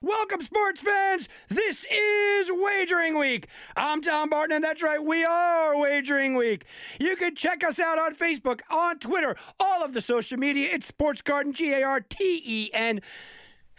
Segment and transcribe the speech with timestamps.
[0.00, 1.28] Welcome, sports fans.
[1.48, 3.48] This is Wagering Week.
[3.76, 6.66] I'm Tom Barton, and that's right, we are Wagering Week.
[7.00, 10.68] You can check us out on Facebook, on Twitter, all of the social media.
[10.70, 13.00] It's Sports Garten, G A R T E N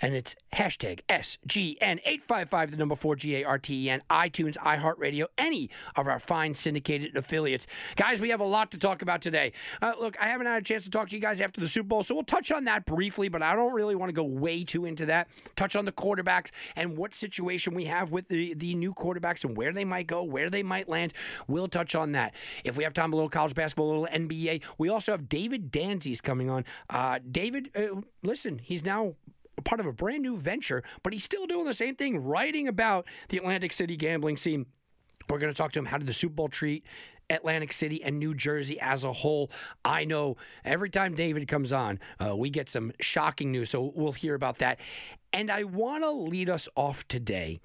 [0.02, 7.16] and it's hashtag SGN855, the number 4 G-A-R-T-E-N, iTunes, iHeartRadio, any of our fine syndicated
[7.16, 7.67] affiliates.
[7.95, 9.53] Guys, we have a lot to talk about today.
[9.81, 11.88] Uh, look, I haven't had a chance to talk to you guys after the Super
[11.88, 14.64] Bowl, so we'll touch on that briefly, but I don't really want to go way
[14.64, 15.28] too into that.
[15.56, 19.56] Touch on the quarterbacks and what situation we have with the, the new quarterbacks and
[19.56, 21.13] where they might go, where they might land.
[21.47, 22.34] We'll touch on that.
[22.63, 24.63] If we have time, a little college basketball, a little NBA.
[24.78, 26.66] We also have David Danzis coming on.
[26.89, 29.16] Uh, David, uh, listen, he's now
[29.61, 33.05] part of a brand new venture, but he's still doing the same thing, writing about
[33.29, 34.66] the Atlantic City gambling scene.
[35.29, 35.85] We're going to talk to him.
[35.85, 36.83] How did the Super Bowl treat
[37.29, 39.51] Atlantic City and New Jersey as a whole?
[39.85, 44.13] I know every time David comes on, uh, we get some shocking news, so we'll
[44.13, 44.79] hear about that.
[45.31, 47.59] And I want to lead us off today.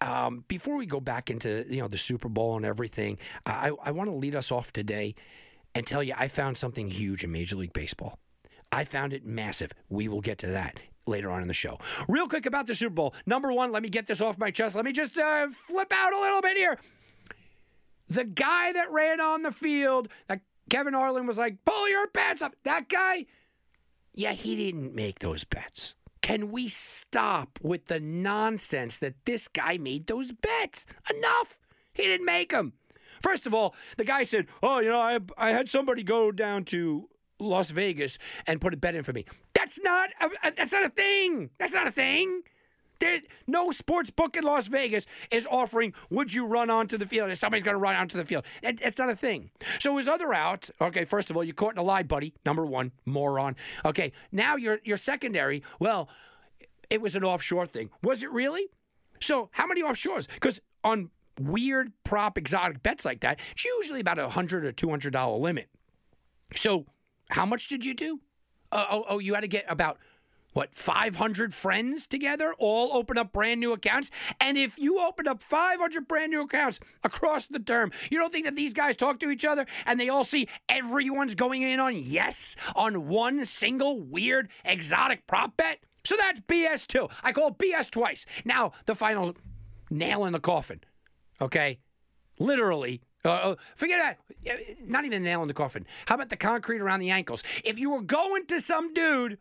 [0.00, 3.92] Um, before we go back into you know the Super Bowl and everything, I, I
[3.92, 5.14] want to lead us off today
[5.74, 8.18] and tell you I found something huge in Major League Baseball.
[8.72, 9.72] I found it massive.
[9.88, 11.78] We will get to that later on in the show.
[12.08, 13.14] Real quick about the Super Bowl.
[13.26, 14.76] Number one, let me get this off my chest.
[14.76, 16.78] Let me just uh, flip out a little bit here.
[18.08, 20.40] The guy that ran on the field, that
[20.70, 22.54] Kevin Harlan was like, pull your bets up.
[22.64, 23.26] That guy,
[24.14, 25.94] yeah, he didn't make those bets.
[26.20, 30.86] Can we stop with the nonsense that this guy made those bets?
[31.12, 31.58] Enough.
[31.92, 32.74] He didn't make them.
[33.22, 36.64] First of all, the guy said, "Oh, you know, I I had somebody go down
[36.66, 37.08] to
[37.38, 40.90] Las Vegas and put a bet in for me." That's not a, that's not a
[40.90, 41.50] thing.
[41.58, 42.42] That's not a thing.
[42.98, 47.32] There, no sports book in Las Vegas is offering, would you run onto the field?
[47.32, 48.44] If somebody's going to run onto the field.
[48.62, 49.50] That, that's not a thing.
[49.80, 52.32] So his other out, okay, first of all, you caught in a lie, buddy.
[52.46, 53.56] Number one, moron.
[53.84, 56.08] Okay, now your your secondary, well,
[56.90, 57.90] it was an offshore thing.
[58.04, 58.68] Was it really?
[59.20, 60.28] So how many offshores?
[60.32, 61.10] Because on
[61.40, 65.38] weird prop exotic bets like that, it's usually about a hundred or two hundred dollar
[65.38, 65.68] limit.
[66.54, 66.86] So
[67.32, 68.20] how much did you do?
[68.70, 69.98] Uh, oh, oh, you had to get about
[70.52, 72.54] what 500 friends together?
[72.58, 74.10] All open up brand new accounts?
[74.40, 78.44] And if you open up 500 brand new accounts across the term you don't think
[78.44, 81.96] that these guys talk to each other and they all see everyone's going in on
[81.96, 85.78] yes on one single weird exotic prop bet?
[86.04, 88.26] So that's bs too i call bs twice.
[88.44, 89.34] Now the final
[89.90, 90.80] nail in the coffin
[91.40, 91.78] okay?
[92.38, 94.58] Literally uh, forget that.
[94.86, 95.86] Not even a nail in the coffin.
[96.06, 97.42] How about the concrete around the ankles?
[97.64, 99.38] If you were going to some dude,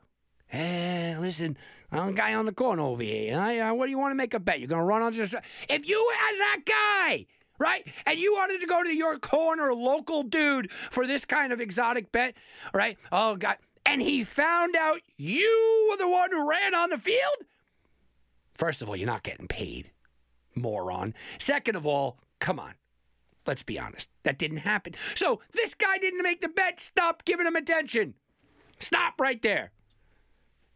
[0.48, 1.58] hey, listen,
[1.92, 3.38] I'm a guy on the corner over here.
[3.38, 4.60] I, uh, what do you want to make a bet?
[4.60, 5.34] You're going to run on just.
[5.68, 7.26] If you had that guy,
[7.58, 11.60] right, and you wanted to go to your corner local dude for this kind of
[11.60, 12.36] exotic bet,
[12.74, 12.98] right?
[13.12, 13.58] Oh, God.
[13.86, 17.20] And he found out you were the one who ran on the field?
[18.54, 19.90] First of all, you're not getting paid,
[20.54, 21.16] moron.
[21.40, 22.76] Second of all, come on.
[23.46, 24.10] Let's be honest.
[24.24, 24.94] That didn't happen.
[25.16, 26.80] So this guy didn't make the bet.
[26.80, 28.14] Stop giving him attention.
[28.80, 29.72] Stop right there.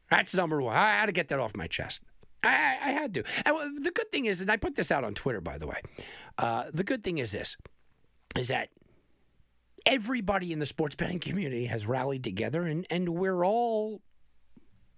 [0.09, 0.75] That's number one.
[0.75, 2.01] I had to get that off my chest.
[2.43, 3.23] I, I had to.
[3.45, 5.81] And the good thing is, and I put this out on Twitter, by the way.
[6.37, 7.57] Uh, the good thing is this:
[8.35, 8.69] is that
[9.85, 14.01] everybody in the sports betting community has rallied together, and and we're all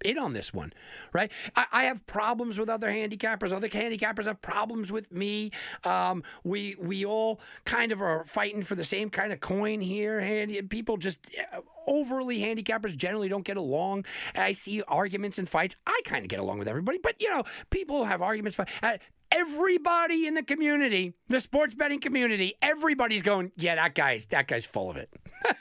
[0.03, 0.73] in on this one,
[1.13, 1.31] right?
[1.55, 3.51] I, I, have problems with other handicappers.
[3.51, 5.51] Other handicappers have problems with me.
[5.83, 10.19] Um, we we all kind of are fighting for the same kind of coin here.
[10.19, 11.19] And people just
[11.53, 14.05] uh, overly handicappers generally don't get along.
[14.35, 15.75] I see arguments and fights.
[15.85, 18.59] I kind of get along with everybody, but you know, people have arguments.
[18.59, 18.97] Uh,
[19.31, 24.65] everybody in the community, the sports betting community, everybody's going, yeah, that guy's that guy's
[24.65, 25.09] full of it.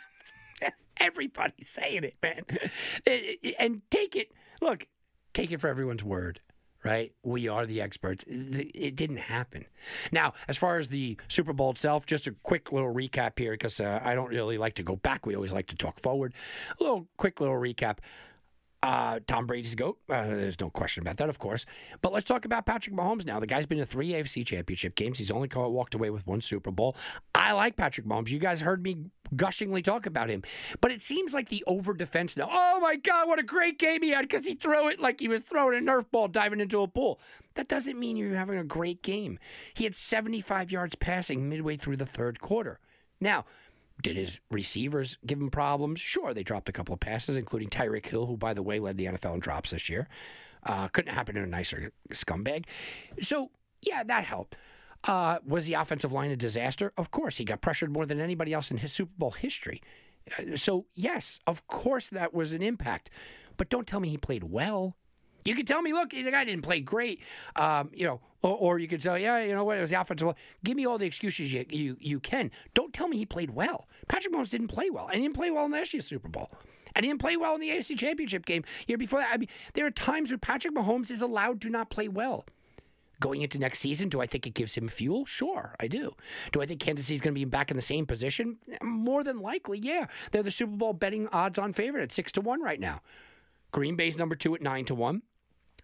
[0.98, 2.42] Everybody's saying it, man.
[3.58, 4.86] And take it, look,
[5.32, 6.40] take it for everyone's word,
[6.84, 7.12] right?
[7.22, 8.24] We are the experts.
[8.26, 9.66] It didn't happen.
[10.12, 13.80] Now, as far as the Super Bowl itself, just a quick little recap here because
[13.80, 15.26] uh, I don't really like to go back.
[15.26, 16.34] We always like to talk forward.
[16.78, 17.98] A little quick little recap.
[18.82, 19.98] Uh, Tom Brady's GOAT.
[20.08, 21.66] Uh, there's no question about that, of course.
[22.02, 23.40] But let's talk about Patrick Mahomes now.
[23.40, 25.18] The guy's been to three AFC championship games.
[25.18, 26.94] He's only walked away with one Super Bowl.
[27.34, 28.28] I like Patrick Mahomes.
[28.28, 30.42] You guys heard me gushingly talk about him.
[30.80, 32.48] But it seems like the over defense now.
[32.50, 35.28] Oh my God, what a great game he had because he threw it like he
[35.28, 37.20] was throwing a Nerf ball diving into a pool.
[37.54, 39.38] That doesn't mean you're having a great game.
[39.74, 42.78] He had 75 yards passing midway through the third quarter.
[43.20, 43.46] Now,
[44.02, 46.00] did his receivers give him problems?
[46.00, 48.98] Sure, they dropped a couple of passes, including Tyreek Hill, who, by the way, led
[48.98, 50.08] the NFL in drops this year.
[50.62, 52.66] Uh, couldn't happen in a nicer scumbag.
[53.22, 53.50] So,
[53.82, 54.56] yeah, that helped.
[55.06, 56.92] Uh, was the offensive line a disaster?
[56.96, 57.38] Of course.
[57.38, 59.80] He got pressured more than anybody else in his Super Bowl history.
[60.38, 63.10] Uh, so, yes, of course that was an impact.
[63.56, 64.96] But don't tell me he played well.
[65.44, 67.20] You can tell me, look, the guy didn't play great,
[67.54, 70.00] um, you know, or, or, you could say, yeah, you know what, it was the
[70.00, 70.26] offensive.
[70.26, 70.36] Line.
[70.64, 72.50] Give me all the excuses you, you you can.
[72.74, 73.86] Don't tell me he played well.
[74.08, 76.50] Patrick Mahomes didn't play well, and he didn't play well in last year's Super Bowl.
[76.96, 79.30] And he didn't play well in the AFC Championship game year before that.
[79.32, 82.44] I mean, there are times where Patrick Mahomes is allowed to not play well.
[83.18, 85.24] Going into next season, do I think it gives him fuel?
[85.24, 86.14] Sure, I do.
[86.52, 88.58] Do I think Kansas City's going to be back in the same position?
[88.82, 90.06] More than likely, yeah.
[90.32, 93.00] They're the Super Bowl betting odds on favorite at six to one right now.
[93.72, 95.22] Green Bay's number two at nine to one.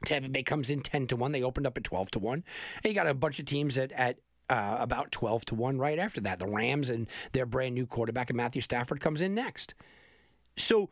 [0.05, 1.33] Tampa Bay comes in 10 to 1.
[1.33, 2.45] They opened up at 12 to 1.
[2.83, 4.19] And you got a bunch of teams at, at
[4.51, 6.39] uh, about 12 to 1 right after that.
[6.39, 9.75] The Rams and their brand new quarterback, and Matthew Stafford, comes in next.
[10.57, 10.91] So,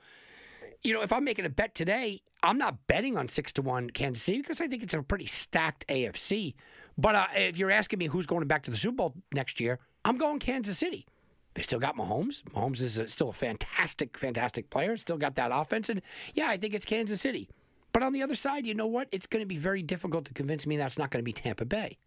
[0.82, 3.91] you know, if I'm making a bet today, I'm not betting on 6 to 1
[3.91, 6.55] Kansas City because I think it's a pretty stacked AFC.
[6.97, 9.79] But uh, if you're asking me who's going back to the Super Bowl next year,
[10.05, 11.06] I'm going Kansas City.
[11.55, 12.43] They still got Mahomes.
[12.55, 14.97] Mahomes is a, still a fantastic, fantastic player.
[14.97, 15.88] Still got that offense.
[15.88, 16.00] And
[16.35, 17.49] yeah, I think it's Kansas City.
[17.93, 19.09] But on the other side, you know what?
[19.11, 21.65] It's going to be very difficult to convince me that's not going to be Tampa
[21.65, 21.99] Bay.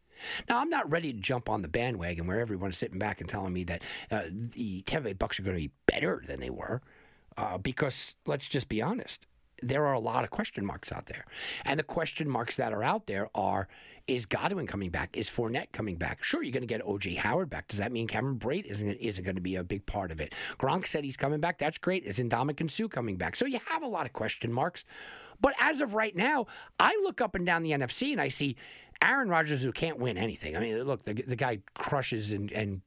[0.48, 3.52] Now, I'm not ready to jump on the bandwagon where everyone's sitting back and telling
[3.52, 3.82] me that
[4.12, 6.82] uh, the Tampa Bay Bucks are going to be better than they were,
[7.38, 9.26] uh, because let's just be honest,
[9.62, 11.26] there are a lot of question marks out there.
[11.66, 13.68] And the question marks that are out there are
[14.06, 15.16] is Godwin coming back?
[15.16, 16.24] Is Fournette coming back?
[16.24, 17.70] Sure, you're going to get OJ Howard back.
[17.70, 20.34] Does that mean Cameron Brate isn't, isn't going to be a big part of it?
[20.60, 21.58] Gronk said he's coming back.
[21.58, 22.04] That's great.
[22.04, 23.38] Is Ndamukong Suh coming back?
[23.38, 24.84] So you have a lot of question marks.
[25.40, 26.48] But as of right now,
[26.80, 28.58] I look up and down the NFC and I see
[29.04, 30.56] Aaron Rodgers who can't win anything.
[30.56, 32.82] I mean, look, the, the guy crushes and, and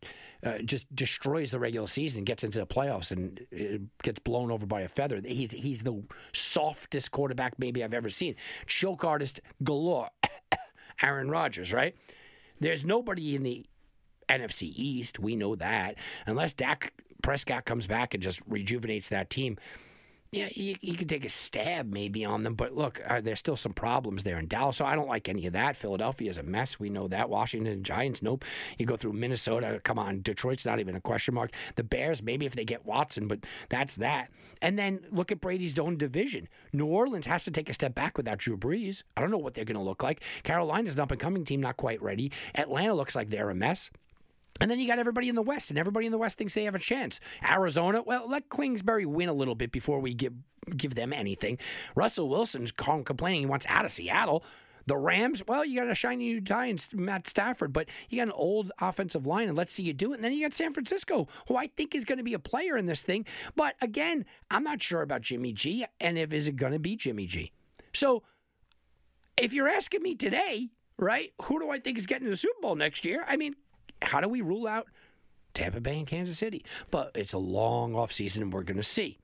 [0.44, 4.64] uh, just destroys the regular season, and gets into the playoffs, and gets blown over
[4.64, 5.20] by a feather.
[5.22, 6.02] He's he's the
[6.32, 8.34] softest quarterback maybe I've ever seen.
[8.66, 10.08] Choke artist galore,
[11.02, 11.94] Aaron Rodgers, right?
[12.60, 13.66] There's nobody in the
[14.30, 15.18] NFC East.
[15.18, 15.96] We know that.
[16.26, 19.58] Unless Dak Prescott comes back and just rejuvenates that team,
[20.32, 23.56] yeah, you, you can take a stab maybe on them, but look, uh, there's still
[23.56, 24.76] some problems there in Dallas.
[24.78, 25.76] So I don't like any of that.
[25.76, 26.80] Philadelphia is a mess.
[26.80, 27.30] We know that.
[27.30, 28.44] Washington Giants, nope.
[28.78, 30.22] You go through Minnesota, come on.
[30.22, 31.52] Detroit's not even a question mark.
[31.76, 34.30] The Bears, maybe if they get Watson, but that's that.
[34.60, 36.48] And then look at Brady's own division.
[36.72, 39.02] New Orleans has to take a step back without Drew Brees.
[39.16, 40.22] I don't know what they're going to look like.
[40.42, 42.32] Carolina's an up and coming team, not quite ready.
[42.54, 43.90] Atlanta looks like they're a mess.
[44.60, 46.64] And then you got everybody in the West, and everybody in the West thinks they
[46.64, 47.20] have a chance.
[47.46, 50.34] Arizona, well, let Kingsbury win a little bit before we give
[50.76, 51.58] give them anything.
[51.94, 54.42] Russell Wilson's complaining he wants out of Seattle.
[54.86, 58.28] The Rams, well, you got a shiny new tie in Matt Stafford, but you got
[58.28, 60.16] an old offensive line, and let's see you do it.
[60.16, 62.76] And then you got San Francisco, who I think is going to be a player
[62.76, 63.26] in this thing.
[63.56, 66.94] But again, I'm not sure about Jimmy G, and if is it going to be
[66.94, 67.52] Jimmy G.
[67.92, 68.22] So
[69.36, 72.76] if you're asking me today, right, who do I think is getting the Super Bowl
[72.76, 73.24] next year?
[73.26, 73.56] I mean,
[74.02, 74.86] how do we rule out
[75.54, 76.64] Tampa Bay and Kansas City?
[76.90, 79.18] But it's a long offseason, and we're going to see.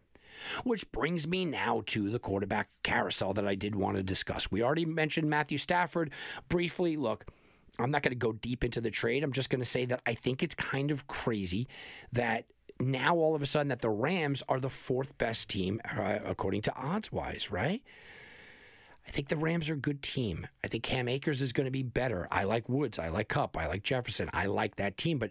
[0.65, 4.51] Which brings me now to the quarterback carousel that I did want to discuss.
[4.51, 6.11] We already mentioned Matthew Stafford
[6.49, 6.97] briefly.
[6.97, 7.27] Look,
[7.79, 9.23] I'm not going to go deep into the trade.
[9.23, 11.69] I'm just going to say that I think it's kind of crazy
[12.13, 12.47] that
[12.81, 16.63] now all of a sudden that the Rams are the fourth best team uh, according
[16.63, 17.83] to odds wise, right?
[19.07, 20.47] I think the Rams are a good team.
[20.63, 22.29] I think Cam Akers is going to be better.
[22.31, 22.99] I like Woods.
[22.99, 23.57] I like Kupp.
[23.57, 24.31] I like Jefferson.
[24.33, 25.19] I like that team.
[25.19, 25.31] But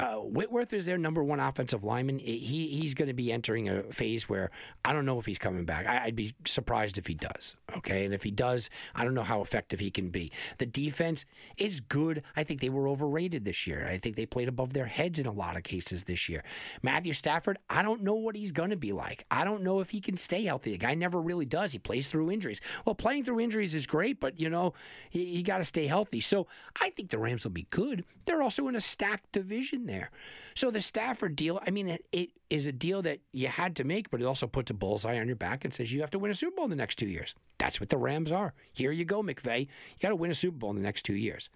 [0.00, 2.18] uh, Whitworth is their number one offensive lineman.
[2.18, 4.50] He he's going to be entering a phase where
[4.82, 5.86] I don't know if he's coming back.
[5.86, 7.54] I, would be surprised if he does.
[7.76, 10.32] Okay, and if he does, I don't know how effective he can be.
[10.56, 11.26] The defense
[11.58, 12.22] is good.
[12.34, 13.86] I think they were overrated this year.
[13.86, 16.42] I think they played above their heads in a lot of cases this year.
[16.82, 19.26] Matthew Stafford, I don't know what he's going to be like.
[19.30, 20.72] I don't know if he can stay healthy.
[20.72, 21.72] The guy never really does.
[21.72, 22.62] He plays through injuries.
[22.86, 24.72] Well, playing through injuries is great, but you know
[25.10, 26.20] he, he got to stay healthy.
[26.20, 26.46] So
[26.80, 28.04] I think the Rams will be good.
[28.24, 30.10] They're also in a stacked division there.
[30.54, 33.84] So the Stafford deal, I mean, it, it is a deal that you had to
[33.84, 36.18] make, but it also puts a bullseye on your back and says you have to
[36.18, 37.34] win a Super Bowl in the next two years.
[37.58, 38.54] That's what the Rams are.
[38.72, 39.60] Here you go, McVay.
[39.60, 41.50] You got to win a Super Bowl in the next two years.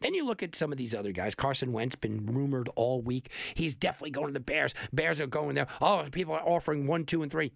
[0.00, 1.34] Then you look at some of these other guys.
[1.34, 3.30] Carson Wentz been rumored all week.
[3.54, 4.74] He's definitely going to the Bears.
[4.92, 5.68] Bears are going there.
[5.80, 7.52] Oh, people are offering one, two, and three.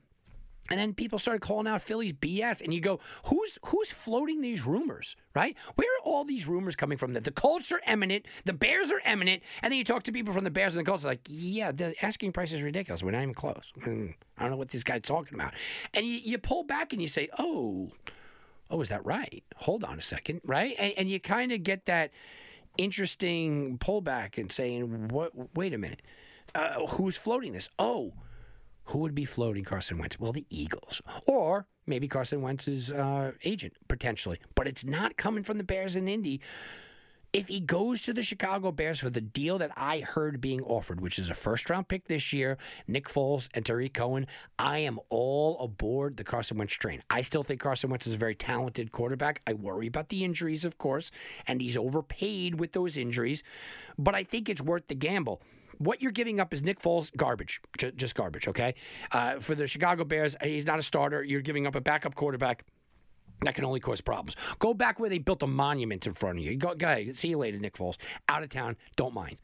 [0.70, 4.64] And then people started calling out Philly's BS, and you go, "Who's who's floating these
[4.64, 5.16] rumors?
[5.34, 5.56] Right?
[5.74, 7.12] Where are all these rumors coming from?
[7.12, 10.32] That the Colts are eminent, the Bears are eminent, and then you talk to people
[10.32, 13.02] from the Bears and the Colts, like, yeah, the asking price is ridiculous.
[13.02, 13.72] We're not even close.
[13.82, 13.86] I
[14.40, 15.54] don't know what this guy's talking about.
[15.94, 17.92] And you, you pull back and you say, oh,
[18.70, 19.44] oh, is that right?
[19.56, 20.74] Hold on a second, right?
[20.78, 22.10] And, and you kind of get that
[22.78, 25.32] interesting pullback and saying, what?
[25.54, 26.02] Wait a minute,
[26.54, 27.68] uh, who's floating this?
[27.78, 28.12] Oh
[28.86, 30.18] who would be floating Carson Wentz?
[30.18, 31.02] Well, the Eagles.
[31.26, 34.38] Or maybe Carson Wentz's uh, agent, potentially.
[34.54, 36.40] But it's not coming from the Bears and Indy.
[37.32, 41.00] If he goes to the Chicago Bears for the deal that I heard being offered,
[41.00, 44.26] which is a first round pick this year, Nick Foles and Tarik Cohen,
[44.58, 47.02] I am all aboard the Carson Wentz train.
[47.10, 49.42] I still think Carson Wentz is a very talented quarterback.
[49.46, 51.10] I worry about the injuries, of course,
[51.46, 53.42] and he's overpaid with those injuries,
[53.98, 55.42] but I think it's worth the gamble
[55.78, 57.60] what you're giving up is Nick Foles garbage,
[57.96, 58.48] just garbage.
[58.48, 58.74] Okay,
[59.12, 61.22] uh, for the Chicago Bears, he's not a starter.
[61.22, 62.64] You're giving up a backup quarterback.
[63.42, 64.34] That can only cause problems.
[64.58, 66.56] Go back where they built a monument in front of you.
[66.56, 67.18] Go, go ahead.
[67.18, 67.96] See you later, Nick Foles.
[68.30, 68.76] Out of town.
[68.96, 69.36] Don't mind.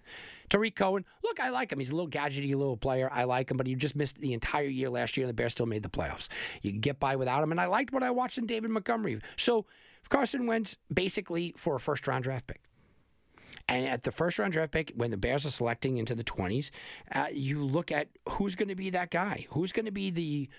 [0.48, 1.78] Tarik Cohen, look, I like him.
[1.78, 3.10] He's a little gadgety little player.
[3.12, 5.52] I like him, but he just missed the entire year last year, and the Bears
[5.52, 6.28] still made the playoffs.
[6.62, 9.20] You can get by without him, and I liked what I watched in David Montgomery.
[9.36, 9.66] So
[10.08, 12.60] Carson Wentz, basically for a first round draft pick.
[13.72, 16.70] And at the first round draft pick, when the Bears are selecting into the 20s,
[17.12, 19.46] uh, you look at who's going to be that guy.
[19.52, 20.50] Who's going to be the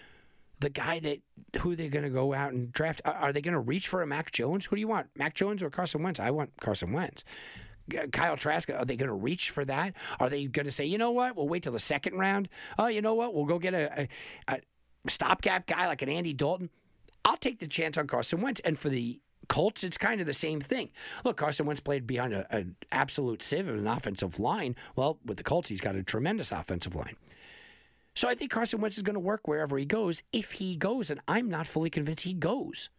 [0.60, 1.20] the guy that
[1.60, 3.02] who they're going to go out and draft?
[3.06, 4.66] Are they going to reach for a Mac Jones?
[4.66, 6.20] Who do you want, Mac Jones or Carson Wentz?
[6.20, 7.24] I want Carson Wentz.
[8.12, 9.94] Kyle Trask, are they going to reach for that?
[10.20, 12.50] Are they going to say, you know what, we'll wait till the second round?
[12.80, 14.08] Oh, you know what, we'll go get a, a,
[14.48, 14.60] a
[15.08, 16.70] stopgap guy like an Andy Dalton.
[17.26, 18.62] I'll take the chance on Carson Wentz.
[18.62, 19.20] And for the
[19.54, 20.90] Colts, it's kind of the same thing.
[21.24, 24.76] Look, Carson Wentz played behind an absolute sieve of an offensive line.
[24.96, 27.18] Well, with the Colts, he's got a tremendous offensive line.
[28.16, 31.12] So I think Carson Wentz is going to work wherever he goes, if he goes,
[31.12, 32.90] and I'm not fully convinced he goes.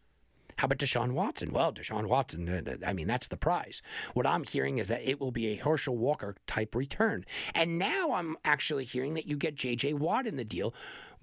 [0.56, 1.52] How about Deshaun Watson?
[1.52, 3.82] Well, Deshaun Watson, uh, I mean, that's the prize.
[4.12, 7.24] What I'm hearing is that it will be a Herschel Walker type return.
[7.54, 9.94] And now I'm actually hearing that you get J.J.
[9.94, 10.72] Watt in the deal,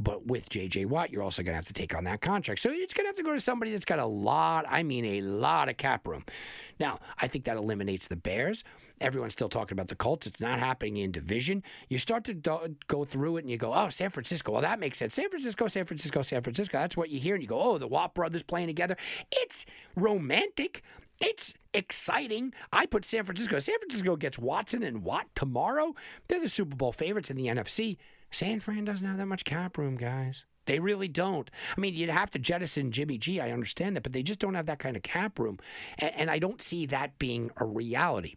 [0.04, 0.86] but with J.J.
[0.86, 2.62] Watt, you're also going to have to take on that contract.
[2.62, 5.06] So it's going to have to go to somebody that's got a lot, I mean,
[5.06, 6.26] a lot of cap room.
[6.80, 8.64] Now, I think that eliminates the Bears.
[9.00, 10.28] Everyone's still talking about the Colts.
[10.28, 11.64] It's not happening in division.
[11.90, 14.52] You start to do- go through it and you go, oh, San Francisco.
[14.52, 15.14] Well, that makes sense.
[15.14, 16.78] San Francisco, San Francisco, San Francisco.
[16.78, 17.36] That's what you hear.
[17.36, 18.98] And you go, oh, the Watt brothers playing together.
[19.32, 19.66] It's
[19.96, 20.84] romantic.
[21.20, 22.54] It's exciting.
[22.74, 23.60] I put San Francisco.
[23.60, 25.94] San Francisco gets Watson and Watt tomorrow.
[26.28, 27.98] They're the Super Bowl favorites in the NFC.
[28.32, 30.46] San Fran doesn't have that much cap room, guys.
[30.66, 31.50] They really don't.
[31.76, 33.42] I mean, you'd have to jettison Jimmy G.
[33.42, 35.58] I understand that, but they just don't have that kind of cap room.
[35.98, 38.36] And, and, I don't see that being a reality.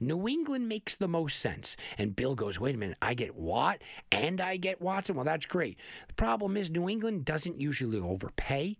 [0.00, 1.76] New England makes the most sense.
[1.98, 5.14] And Bill goes, wait a minute, I get Watt and I get Watson.
[5.14, 5.78] Well, that's great.
[6.08, 8.78] The problem is, New England doesn't usually overpay,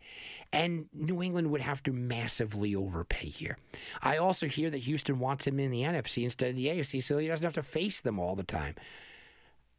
[0.52, 3.58] and New England would have to massively overpay here.
[4.02, 7.18] I also hear that Houston wants him in the NFC instead of the AFC, so
[7.18, 8.74] he doesn't have to face them all the time.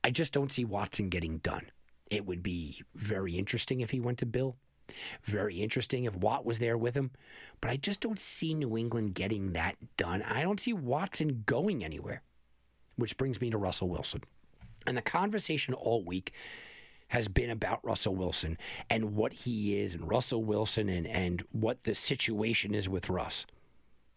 [0.03, 1.72] I just don't see Watson getting done.
[2.10, 4.56] It would be very interesting if he went to Bill.
[5.24, 7.12] Very interesting if Watt was there with him.
[7.62, 10.24] But I just don't see New England getting that done.
[10.24, 12.24] I don't see Watson going anywhere.
[12.96, 14.24] Which brings me to Russell Wilson.
[14.88, 16.34] And the conversation all week
[17.10, 18.58] has been about Russell Wilson
[18.89, 23.46] and what he is and Russell Wilson and, and what the situation is with Russ.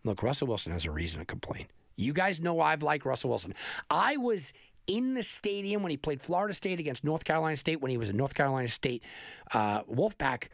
[0.05, 1.67] Look, Russell Wilson has a reason to complain.
[1.97, 3.55] You guys know I've liked Russell Wilson.
[3.91, 4.53] I was
[4.87, 8.11] in the stadium when he played Florida State against North Carolina State when he was
[8.11, 9.03] a North Carolina State
[9.55, 10.49] uh, Wolfpack.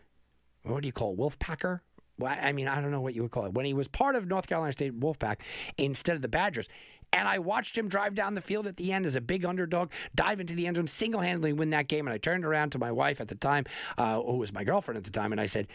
[0.63, 1.19] What do you call it?
[1.19, 1.81] Wolfpacker?
[2.19, 3.55] Well, I mean, I don't know what you would call it.
[3.55, 5.37] When he was part of North Carolina State Wolfpack
[5.77, 6.69] instead of the Badgers.
[7.13, 9.91] And I watched him drive down the field at the end as a big underdog,
[10.15, 12.07] dive into the end zone, single handedly win that game.
[12.07, 13.65] And I turned around to my wife at the time,
[13.97, 15.69] uh, who was my girlfriend at the time, and I said,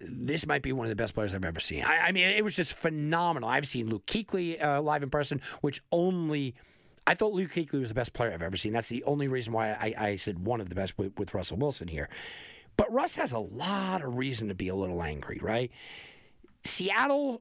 [0.00, 1.84] this might be one of the best players I've ever seen.
[1.84, 3.48] I, I mean, it was just phenomenal.
[3.48, 6.54] I've seen Luke Kuechly uh, live in person, which only
[7.08, 8.74] I thought Luke Kuechly was the best player I've ever seen.
[8.74, 11.56] That's the only reason why I, I said one of the best with, with Russell
[11.56, 12.10] Wilson here.
[12.76, 15.72] But Russ has a lot of reason to be a little angry, right?
[16.64, 17.40] Seattle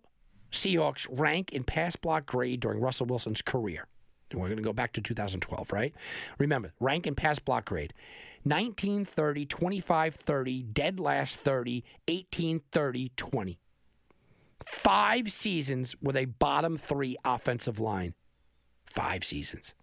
[0.54, 3.88] Seahawks rank in pass block grade during Russell Wilson's career.
[4.32, 5.94] And we're going to go back to 2012, right?
[6.40, 7.94] Remember, rank in pass block grade
[8.44, 13.60] 1930, 25 30, dead last 30, 18 30, 20.
[14.66, 18.14] Five seasons with a bottom three offensive line.
[18.98, 19.76] Five seasons.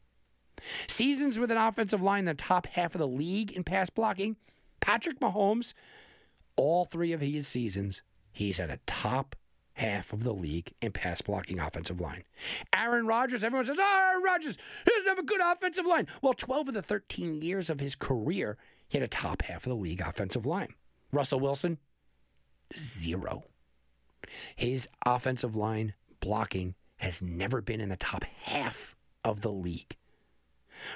[0.89, 4.35] Seasons with an offensive line in the top half of the league in pass blocking.
[4.81, 5.73] Patrick Mahomes,
[6.57, 8.03] all three of his seasons,
[8.33, 9.37] he's at a top
[9.75, 12.25] half of the league in pass blocking offensive line.
[12.75, 16.09] Aaron Rodgers, everyone says, oh, Aaron Rodgers doesn't have a good offensive line.
[16.21, 19.71] Well, 12 of the 13 years of his career, he had a top half of
[19.71, 20.75] the league offensive line.
[21.13, 21.79] Russell Wilson,
[22.77, 23.45] zero.
[24.57, 28.94] His offensive line blocking has never been in the top half
[29.25, 29.97] of the league.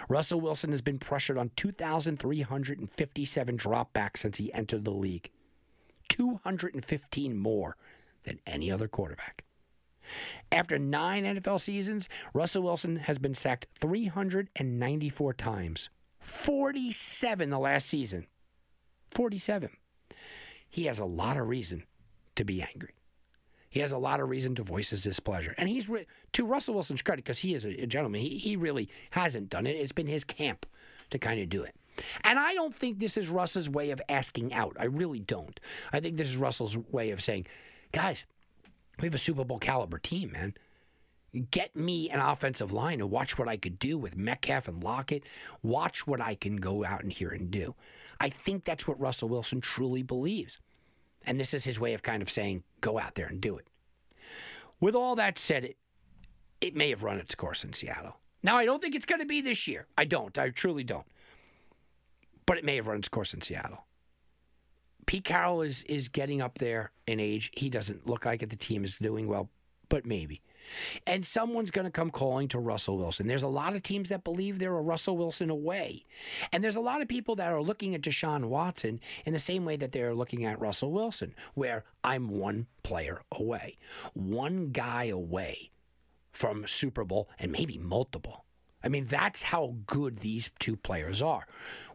[0.08, 5.30] Russell Wilson has been pressured on 2,357 dropbacks since he entered the league.
[6.08, 7.76] 215 more
[8.24, 9.44] than any other quarterback.
[10.50, 18.26] After nine NFL seasons, Russell Wilson has been sacked 394 times, 47 the last season.
[19.10, 19.70] 47.
[20.68, 21.84] He has a lot of reason
[22.36, 22.94] to be angry.
[23.70, 25.54] He has a lot of reason to voice his displeasure.
[25.58, 28.56] And he's, re- to Russell Wilson's credit, because he is a, a gentleman, he, he
[28.56, 29.76] really hasn't done it.
[29.76, 30.66] It's been his camp
[31.10, 31.74] to kind of do it.
[32.22, 34.76] And I don't think this is Russ's way of asking out.
[34.78, 35.58] I really don't.
[35.92, 37.46] I think this is Russell's way of saying,
[37.92, 38.24] guys,
[39.00, 40.54] we have a Super Bowl caliber team, man.
[41.50, 45.24] Get me an offensive line and watch what I could do with Metcalf and Lockett.
[45.62, 47.74] Watch what I can go out in here and do.
[48.18, 50.58] I think that's what Russell Wilson truly believes.
[51.28, 53.66] And this is his way of kind of saying, go out there and do it.
[54.80, 55.76] With all that said, it,
[56.62, 58.16] it may have run its course in Seattle.
[58.42, 59.86] Now, I don't think it's going to be this year.
[59.98, 60.36] I don't.
[60.38, 61.06] I truly don't.
[62.46, 63.84] But it may have run its course in Seattle.
[65.04, 67.50] Pete Carroll is is getting up there in age.
[67.54, 68.48] He doesn't look like it.
[68.48, 69.50] The team is doing well,
[69.90, 70.40] but maybe.
[71.06, 73.26] And someone's going to come calling to Russell Wilson.
[73.26, 76.04] There's a lot of teams that believe they're a Russell Wilson away.
[76.52, 79.64] And there's a lot of people that are looking at Deshaun Watson in the same
[79.64, 83.78] way that they're looking at Russell Wilson, where I'm one player away,
[84.14, 85.70] one guy away
[86.32, 88.44] from Super Bowl and maybe multiple.
[88.82, 91.46] I mean, that's how good these two players are.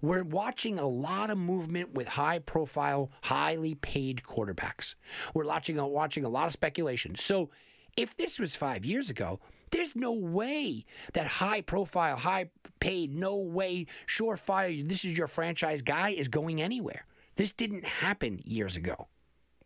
[0.01, 4.95] We're watching a lot of movement with high profile, highly paid quarterbacks.
[5.33, 7.15] We're watching, watching a lot of speculation.
[7.15, 7.49] So,
[7.97, 9.39] if this was five years ago,
[9.71, 15.81] there's no way that high profile, high paid, no way, surefire, this is your franchise
[15.81, 17.05] guy is going anywhere.
[17.35, 19.07] This didn't happen years ago.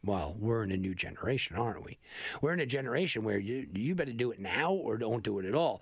[0.06, 1.98] Well, we're in a new generation, aren't we?
[2.42, 5.46] We're in a generation where you, you better do it now or don't do it
[5.46, 5.82] at all.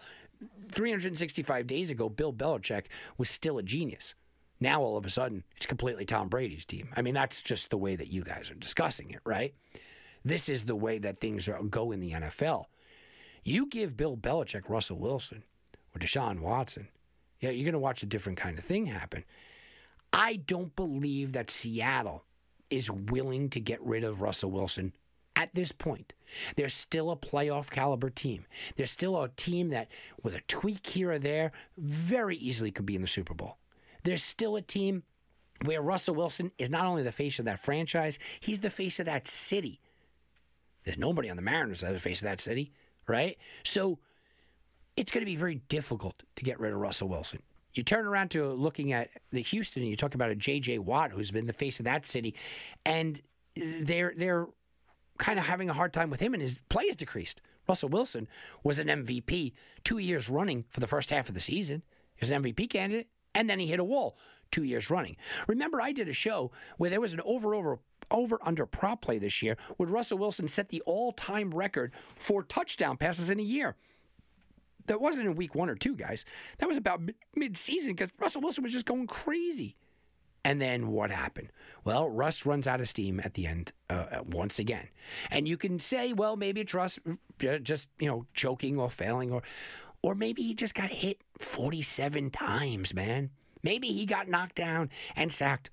[0.71, 2.85] 365 days ago, Bill Belichick
[3.17, 4.15] was still a genius.
[4.59, 6.89] Now, all of a sudden, it's completely Tom Brady's team.
[6.95, 9.53] I mean, that's just the way that you guys are discussing it, right?
[10.25, 12.65] This is the way that things are, go in the NFL.
[13.43, 15.43] You give Bill Belichick Russell Wilson
[15.95, 16.87] or Deshaun Watson,
[17.39, 19.23] yeah, you're going to watch a different kind of thing happen.
[20.11, 22.23] I don't believe that Seattle
[22.71, 24.93] is willing to get rid of Russell Wilson
[25.35, 26.13] at this point.
[26.55, 28.45] They're still a playoff caliber team.
[28.75, 29.89] They're still a team that,
[30.23, 33.57] with a tweak here or there, very easily could be in the Super Bowl.
[34.03, 35.03] They're still a team
[35.63, 39.05] where Russell Wilson is not only the face of that franchise, he's the face of
[39.05, 39.79] that city.
[40.85, 42.71] There's nobody on the Mariners that's the face of that city,
[43.07, 43.37] right?
[43.63, 43.99] So
[44.95, 47.41] it's going to be very difficult to get rid of Russell Wilson.
[47.73, 50.79] You turn around to looking at the Houston and you talk about a J.J.
[50.79, 52.33] Watt who's been the face of that city,
[52.85, 53.21] and
[53.55, 54.47] they're they're
[55.17, 57.41] kind of having a hard time with him, and his play has decreased.
[57.67, 58.27] Russell Wilson
[58.63, 61.83] was an MVP two years running for the first half of the season.
[62.15, 64.17] He was an MVP candidate, and then he hit a wall
[64.51, 65.17] two years running.
[65.47, 67.79] Remember, I did a show where there was an over over
[68.11, 72.43] over under prop play this year, would Russell Wilson set the all time record for
[72.43, 73.75] touchdown passes in a year.
[74.87, 76.25] That wasn't in week one or two, guys.
[76.59, 77.01] That was about
[77.35, 79.75] mid season because Russell Wilson was just going crazy.
[80.43, 81.49] And then what happened?
[81.83, 84.89] Well, Russ runs out of steam at the end uh, once again.
[85.31, 86.99] And you can say, well, maybe it's Russ
[87.63, 89.41] just, you know, choking or failing or
[90.03, 93.31] or maybe he just got hit 47 times, man.
[93.63, 95.71] Maybe he got knocked down and sacked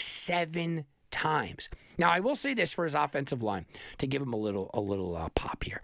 [0.00, 1.68] 47 times.
[1.98, 3.66] Now, I will say this for his offensive line
[3.98, 5.82] to give him a little a little uh, pop here.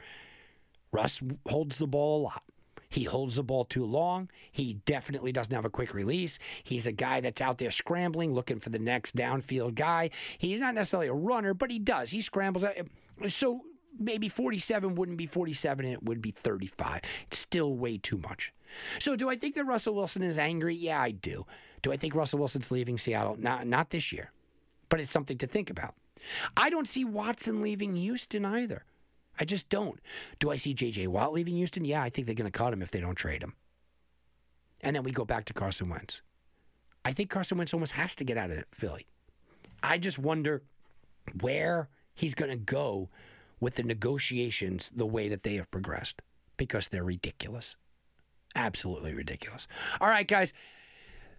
[0.92, 2.42] Russ holds the ball a lot.
[2.88, 4.30] He holds the ball too long.
[4.50, 6.38] He definitely doesn't have a quick release.
[6.62, 10.10] He's a guy that's out there scrambling, looking for the next downfield guy.
[10.38, 12.12] He's not necessarily a runner, but he does.
[12.12, 12.64] He scrambles.
[13.28, 13.62] So
[13.98, 17.02] maybe 47 wouldn't be 47 and it would be 35.
[17.26, 18.52] It's still way too much.
[18.98, 20.74] So do I think that Russell Wilson is angry?
[20.74, 21.44] Yeah, I do.
[21.82, 23.36] Do I think Russell Wilson's leaving Seattle?
[23.38, 24.32] Not not this year.
[24.88, 25.94] But it's something to think about.
[26.56, 28.84] I don't see Watson leaving Houston either.
[29.38, 30.00] I just don't.
[30.38, 31.08] Do I see J.J.
[31.08, 31.84] Watt leaving Houston?
[31.84, 33.54] Yeah, I think they're going to cut him if they don't trade him.
[34.80, 36.22] And then we go back to Carson Wentz.
[37.04, 39.06] I think Carson Wentz almost has to get out of Philly.
[39.82, 40.62] I just wonder
[41.40, 43.08] where he's going to go
[43.60, 46.22] with the negotiations the way that they have progressed.
[46.56, 47.76] because they're ridiculous.
[48.54, 49.66] Absolutely ridiculous.
[50.00, 50.52] All right, guys.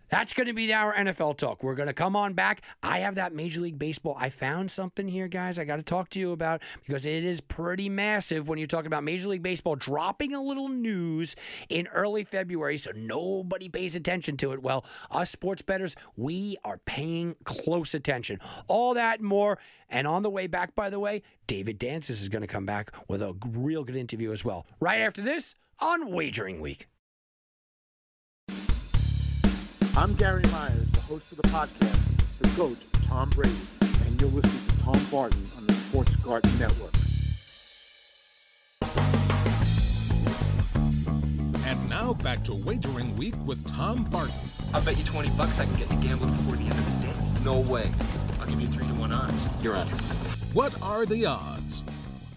[0.09, 1.63] That's going to be our NFL talk.
[1.63, 2.61] We're going to come on back.
[2.81, 4.15] I have that Major League Baseball.
[4.17, 7.41] I found something here, guys, I got to talk to you about because it is
[7.41, 11.35] pretty massive when you're talking about Major League Baseball dropping a little news
[11.69, 14.61] in early February so nobody pays attention to it.
[14.61, 18.39] Well, us sports bettors, we are paying close attention.
[18.67, 19.57] All that and more.
[19.89, 22.91] And on the way back, by the way, David Danzis is going to come back
[23.07, 24.65] with a real good interview as well.
[24.79, 26.87] Right after this on Wagering Week.
[29.97, 34.67] I'm Gary Myers, the host of the podcast, The GOAT, Tom Brady, and you're listening
[34.67, 36.93] to Tom Barton on the Sports Garten Network.
[41.65, 44.35] And now back to Wagering Week with Tom Barton.
[44.71, 47.07] I'll bet you 20 bucks I can get you gambling before the end of the
[47.07, 47.43] day.
[47.43, 47.91] No way.
[48.39, 49.49] I'll give you 3 to 1 odds.
[49.63, 49.87] You're on.
[50.53, 51.83] What are the odds?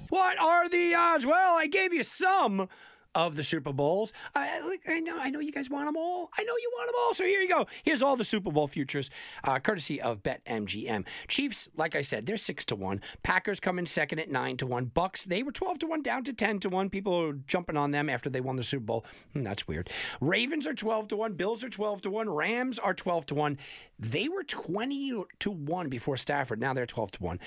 [0.09, 1.27] What are the odds?
[1.27, 2.71] Well, I gave you some
[3.15, 4.13] of the Super Bowls.
[4.35, 6.31] I, I know, I know you guys want them all.
[6.39, 7.15] I know you want them all.
[7.15, 7.67] So here you go.
[7.83, 9.11] Here's all the Super Bowl futures,
[9.45, 11.05] uh, courtesy of BetMGM.
[11.29, 13.01] Chiefs, like I said, they're six to one.
[13.23, 14.87] Packers come in second at nine to one.
[14.87, 16.91] Bucks, they were twelve to one, down to ten to one.
[16.91, 19.05] People are jumping on them after they won the Super Bowl.
[19.33, 19.91] Hmm, that's weird.
[20.21, 21.35] Ravens are twelve to one.
[21.35, 22.29] Bills are twelve to one.
[22.29, 23.59] Rams are twelve to one.
[23.99, 26.61] They were twenty to one before Stafford.
[26.61, 27.41] Now they're twelve to one.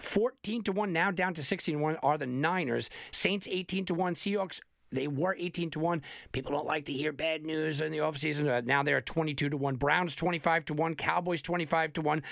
[0.00, 2.88] 14 to 1 now down to 16 to 1 are the Niners.
[3.12, 6.02] Saints 18 to 1, Seahawks they were 18 to 1.
[6.32, 8.48] People don't like to hear bad news in the offseason.
[8.48, 9.76] Uh, now they're 22 to 1.
[9.76, 10.94] Browns 25 to 1.
[10.96, 12.22] Cowboys 25 to 1.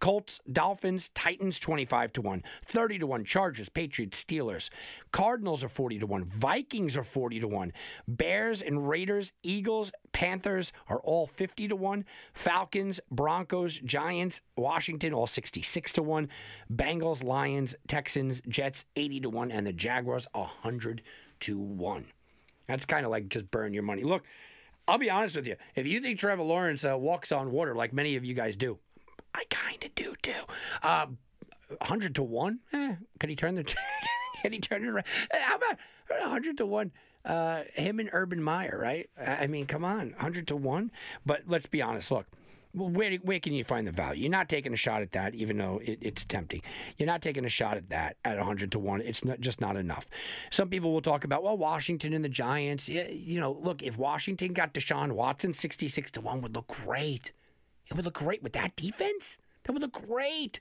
[0.00, 4.70] Colts, Dolphins, Titans 25 to 1, 30 to 1, Chargers, Patriots, Steelers.
[5.10, 7.72] Cardinals are 40 to 1, Vikings are 40 to 1,
[8.06, 15.26] Bears and Raiders, Eagles, Panthers are all 50 to 1, Falcons, Broncos, Giants, Washington all
[15.26, 16.28] 66 to 1,
[16.72, 21.02] Bengals, Lions, Texans, Jets 80 to 1 and the Jaguars 100
[21.40, 22.06] to 1.
[22.66, 24.02] That's kind of like just burn your money.
[24.02, 24.24] Look,
[24.86, 25.56] I'll be honest with you.
[25.74, 28.78] If you think Trevor Lawrence uh, walks on water like many of you guys do,
[29.34, 30.32] I kind of do too.
[30.82, 31.06] Uh,
[31.68, 32.58] 100 to 1?
[32.72, 33.64] Eh, can he turn the
[34.42, 35.04] can he turn it around?
[35.30, 36.92] Eh, How about 100 to 1?
[37.24, 39.10] Uh, him and Urban Meyer, right?
[39.20, 40.90] I I mean, come on, 100 to 1.
[41.26, 42.10] But let's be honest.
[42.10, 42.26] Look,
[42.74, 44.22] well, where, where can you find the value?
[44.22, 46.62] You're not taking a shot at that, even though it, it's tempting.
[46.96, 49.00] You're not taking a shot at that at 100 to 1.
[49.00, 50.06] It's not, just not enough.
[50.50, 52.88] Some people will talk about, well, Washington and the Giants.
[52.88, 57.32] You know, look, if Washington got Deshaun Watson, 66 to 1 would look great.
[57.86, 59.38] It would look great with that defense.
[59.64, 60.60] That would look great.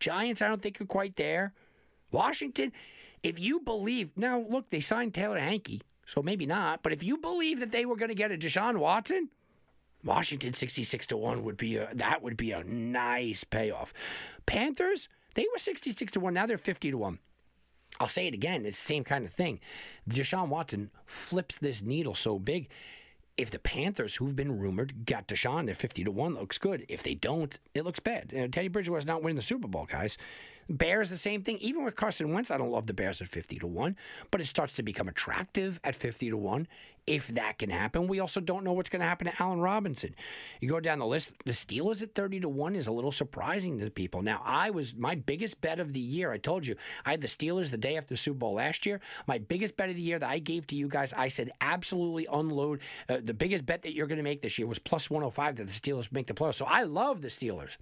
[0.00, 1.52] Giants, I don't think are quite there.
[2.10, 2.72] Washington,
[3.22, 6.82] if you believe now, look, they signed Taylor Heinicke, so maybe not.
[6.82, 9.28] But if you believe that they were going to get a Deshaun Watson,
[10.08, 13.92] Washington sixty-six to one would be a that would be a nice payoff.
[14.46, 16.34] Panthers, they were sixty-six to one.
[16.34, 17.18] Now they're fifty to one.
[18.00, 18.64] I'll say it again.
[18.64, 19.60] It's the same kind of thing.
[20.08, 22.68] Deshaun Watson flips this needle so big.
[23.36, 26.84] If the Panthers, who've been rumored, got Deshaun, they're 50 to 1, looks good.
[26.88, 28.34] If they don't, it looks bad.
[28.34, 30.18] Uh, Teddy Bridgewater's not winning the Super Bowl, guys.
[30.68, 31.58] Bears, the same thing.
[31.58, 33.96] Even with Carson Wentz, I don't love the Bears at 50 to 1,
[34.30, 36.68] but it starts to become attractive at 50 to 1
[37.08, 38.06] if that can happen.
[38.06, 40.14] We also don't know what's going to happen to Allen Robinson.
[40.60, 43.78] You go down the list, the Steelers at 30 to 1 is a little surprising
[43.78, 44.20] to people.
[44.20, 46.30] Now, I was my biggest bet of the year.
[46.30, 46.76] I told you,
[47.06, 49.00] I had the Steelers the day after the Super Bowl last year.
[49.26, 52.26] My biggest bet of the year that I gave to you guys, I said absolutely
[52.30, 52.80] unload.
[53.08, 55.66] Uh, the biggest bet that you're going to make this year was plus 105 that
[55.66, 56.56] the Steelers make the playoffs.
[56.56, 57.78] So I love the Steelers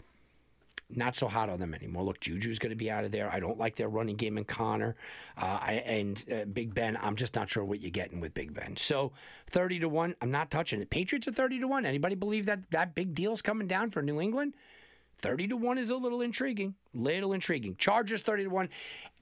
[0.88, 2.04] not so hot on them anymore.
[2.04, 3.30] Look, Juju's going to be out of there.
[3.30, 4.94] I don't like their running game and Conner
[5.36, 6.96] uh, I, and uh, Big Ben.
[7.00, 8.76] I'm just not sure what you're getting with Big Ben.
[8.76, 9.12] So
[9.50, 10.90] 30 to 1, I'm not touching it.
[10.90, 11.84] Patriots are 30 to 1.
[11.84, 14.54] Anybody believe that that big deal's coming down for New England?
[15.18, 16.74] 30 to 1 is a little intriguing.
[16.94, 17.74] Little intriguing.
[17.76, 18.68] Chargers 30 to 1.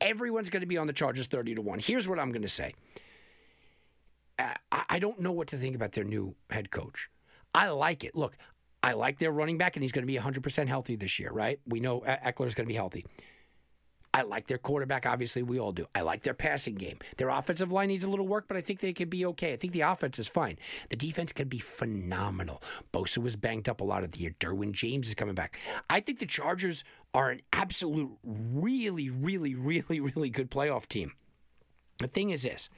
[0.01, 1.79] Everyone's going to be on the Chargers 30 to 1.
[1.79, 2.75] Here's what I'm going to say.
[4.39, 7.09] Uh, I, I don't know what to think about their new head coach.
[7.55, 8.17] I like it.
[8.17, 8.37] Look,
[8.85, 11.59] I like their running back, and he's going to be 100% healthy this year, right?
[11.67, 13.07] We know Ekeler's going to be healthy.
[14.13, 15.07] I like their quarterback.
[15.07, 15.87] Obviously, we all do.
[15.95, 16.99] I like their passing game.
[17.17, 19.55] Their offensive line needs a little work, but I think they could be okay.
[19.55, 20.59] I think the offense is fine.
[20.91, 22.63] The defense can be phenomenal.
[22.93, 24.35] Bosa was banged up a lot of the year.
[24.39, 25.59] Derwin James is coming back.
[25.89, 31.13] I think the Chargers are an absolute, really, really, really, really good playoff team.
[32.01, 32.69] The thing is this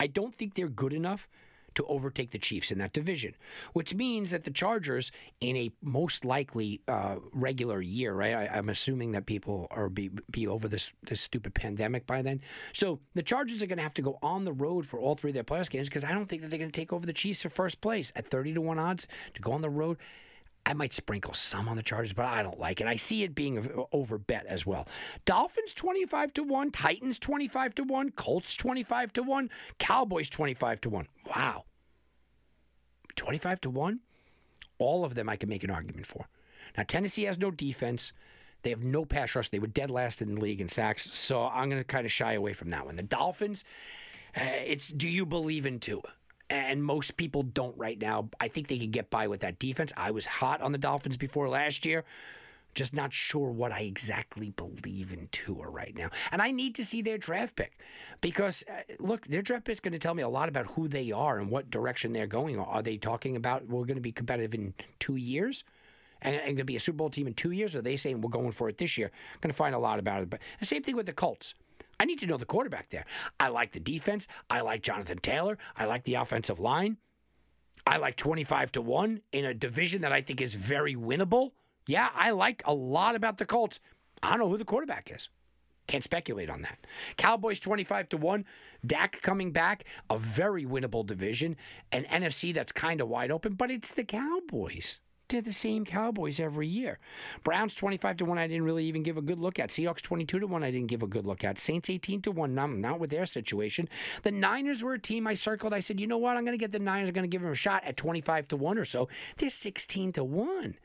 [0.00, 1.28] I don't think they're good enough
[1.74, 3.34] to overtake the Chiefs in that division,
[3.72, 5.10] which means that the Chargers,
[5.40, 8.34] in a most likely uh, regular year, right?
[8.34, 12.40] I, am assuming that people are be be over this this stupid pandemic by then.
[12.72, 15.30] So the Chargers are going to have to go on the road for all three
[15.30, 17.12] of their playoff games because I don't think that they're going to take over the
[17.12, 19.98] Chiefs for first place at 30 to one odds to go on the road.
[20.66, 22.86] I might sprinkle some on the Chargers, but I don't like it.
[22.86, 24.88] I see it being over bet as well.
[25.26, 30.90] Dolphins 25 to 1, Titans 25 to 1, Colts 25 to 1, Cowboys 25 to
[30.90, 31.08] 1.
[31.36, 31.64] Wow.
[33.16, 34.00] 25 to 1?
[34.78, 36.28] All of them I can make an argument for.
[36.76, 38.12] Now, Tennessee has no defense.
[38.62, 39.50] They have no pass rush.
[39.50, 41.14] They were dead last in the league in sacks.
[41.14, 42.96] So I'm going to kind of shy away from that one.
[42.96, 43.64] The Dolphins,
[44.36, 46.14] uh, it's do you believe in Tua?
[46.50, 48.28] And most people don't right now.
[48.38, 49.92] I think they can get by with that defense.
[49.96, 52.04] I was hot on the Dolphins before last year.
[52.74, 56.10] Just not sure what I exactly believe in Tua right now.
[56.32, 57.78] And I need to see their draft pick
[58.20, 60.88] because, uh, look, their draft pick is going to tell me a lot about who
[60.88, 62.58] they are and what direction they're going.
[62.58, 65.64] Are they talking about we're going to be competitive in two years?
[66.24, 67.74] and, and going to be a Super Bowl team in two years?
[67.74, 69.10] Or are they saying we're going for it this year?
[69.34, 70.30] I'm going to find a lot about it.
[70.30, 71.54] But the same thing with the Colts.
[71.98, 73.04] I need to know the quarterback there.
[73.38, 74.26] I like the defense.
[74.50, 75.58] I like Jonathan Taylor.
[75.76, 76.98] I like the offensive line.
[77.86, 81.52] I like 25 to 1 in a division that I think is very winnable.
[81.86, 83.78] Yeah, I like a lot about the Colts.
[84.22, 85.28] I don't know who the quarterback is.
[85.86, 86.78] Can't speculate on that.
[87.18, 88.44] Cowboys 25 to 1.
[88.86, 91.56] Dak coming back, a very winnable division.
[91.92, 95.00] An NFC that's kind of wide open, but it's the Cowboys.
[95.28, 96.98] They're the same Cowboys every year.
[97.44, 99.70] Browns 25 to 1, I didn't really even give a good look at.
[99.70, 101.58] Seahawks 22 to 1, I didn't give a good look at.
[101.58, 103.88] Saints 18 to 1, not, not with their situation.
[104.22, 105.72] The Niners were a team I circled.
[105.72, 106.36] I said, you know what?
[106.36, 108.48] I'm going to get the Niners, I'm going to give them a shot at 25
[108.48, 109.08] to 1 or so.
[109.36, 110.76] They're 16 to 1.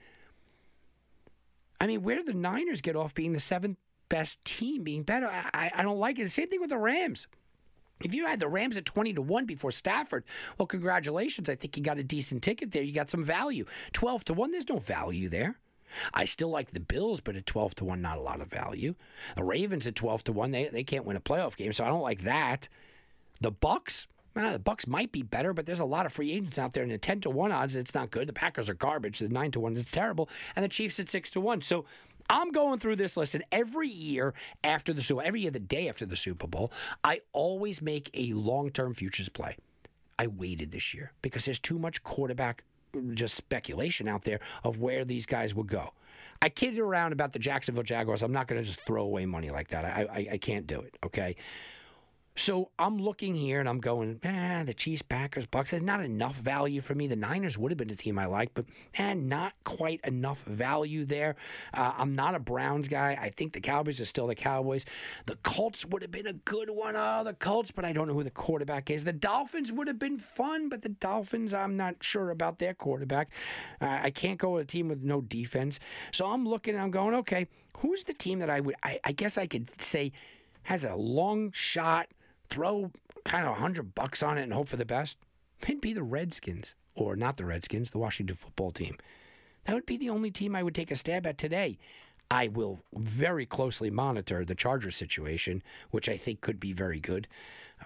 [1.82, 5.28] I mean, where did the Niners get off being the seventh best team, being better?
[5.28, 6.24] I, I, I don't like it.
[6.24, 7.28] The same thing with the Rams.
[8.04, 10.24] If you had the Rams at 20 to 1 before Stafford,
[10.58, 11.50] well, congratulations.
[11.50, 12.84] I think you got a decent ticket there.
[12.84, 13.66] You got some value.
[13.94, 15.58] 12 to 1, there's no value there.
[16.14, 18.96] I still like the Bills, but at 12 to 1, not a lot of value.
[19.36, 21.88] The Ravens at 12 to 1, they, they can't win a playoff game, so I
[21.88, 22.70] don't like that.
[23.42, 26.60] The Bucks, well, the Bucks might be better, but there's a lot of free agents
[26.60, 28.28] out there, and the 10 to 1 odds, it's not good.
[28.28, 29.20] The Packers are garbage.
[29.20, 30.30] The 9 to 1 is terrible.
[30.56, 31.62] And the Chiefs at 6 to 1.
[31.62, 31.86] So
[32.30, 35.90] I'm going through this list, and every year after the Super, every year the day
[35.90, 36.72] after the Super Bowl,
[37.04, 39.58] I always make a long-term futures play.
[40.20, 42.64] I waited this year because there's too much quarterback
[42.94, 45.94] mm, just speculation out there of where these guys would go.
[46.42, 48.22] I kidded around about the Jacksonville Jaguars.
[48.22, 49.86] I'm not going to just throw away money like that.
[49.86, 50.96] I, I, I can't do it.
[51.06, 51.36] Okay.
[52.40, 55.72] So I'm looking here and I'm going, ah, the Chiefs, Packers, Bucks.
[55.72, 57.06] There's not enough value for me.
[57.06, 58.64] The Niners would have been a team I like, but
[58.96, 61.36] eh, not quite enough value there.
[61.74, 63.18] Uh, I'm not a Browns guy.
[63.22, 64.86] I think the Cowboys are still the Cowboys.
[65.26, 66.96] The Colts would have been a good one.
[66.96, 69.04] Oh, the Colts, but I don't know who the quarterback is.
[69.04, 73.34] The Dolphins would have been fun, but the Dolphins, I'm not sure about their quarterback.
[73.82, 75.78] Uh, I can't go with a team with no defense.
[76.14, 77.50] So I'm looking, I'm going, okay,
[77.80, 80.14] who's the team that I would, I, I guess I could say
[80.64, 82.08] has a long shot
[82.50, 82.92] throw
[83.26, 85.18] kind of a hundred bucks on it and hope for the best,
[85.62, 88.98] it'd be the Redskins, or not the Redskins, the Washington football team.
[89.66, 91.78] That would be the only team I would take a stab at today.
[92.32, 97.28] I will very closely monitor the Chargers situation, which I think could be very good.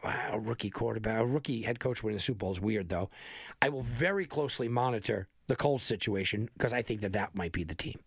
[0.04, 3.10] A rookie quarterback, a rookie head coach winning the Super Bowl is weird, though.
[3.62, 7.64] I will very closely monitor the Colts situation because I think that that might be
[7.64, 8.00] the team.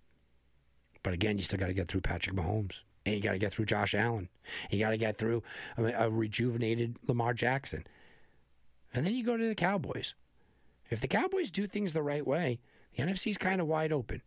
[1.02, 2.80] But again, you still got to get through Patrick Mahomes.
[3.06, 4.28] And you got to get through Josh Allen.
[4.70, 5.42] You got to get through
[5.78, 7.86] a, a rejuvenated Lamar Jackson.
[8.92, 10.14] And then you go to the Cowboys.
[10.90, 12.58] If the Cowboys do things the right way,
[12.94, 14.22] the NFC's kind of wide open.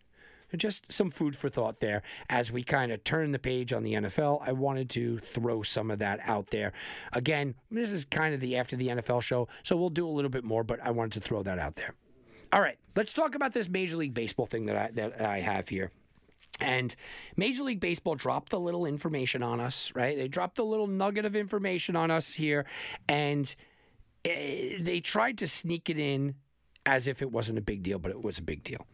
[0.56, 3.94] Just some food for thought there as we kind of turn the page on the
[3.94, 4.42] NFL.
[4.48, 6.74] I wanted to throw some of that out there.
[7.14, 10.32] Again, this is kind of the after the NFL show, so we'll do a little
[10.32, 11.94] bit more, but I wanted to throw that out there.
[12.52, 15.70] All right, let's talk about this Major League Baseball thing that I that I have
[15.70, 15.92] here.
[16.62, 16.96] And
[17.36, 20.18] Major League Baseball dropped a little information on us, right?
[20.18, 22.66] They dropped a little nugget of information on us here,
[23.08, 23.54] and
[24.26, 26.36] eh, they tried to sneak it in
[26.86, 28.86] as if it wasn't a big deal, but it was a big deal.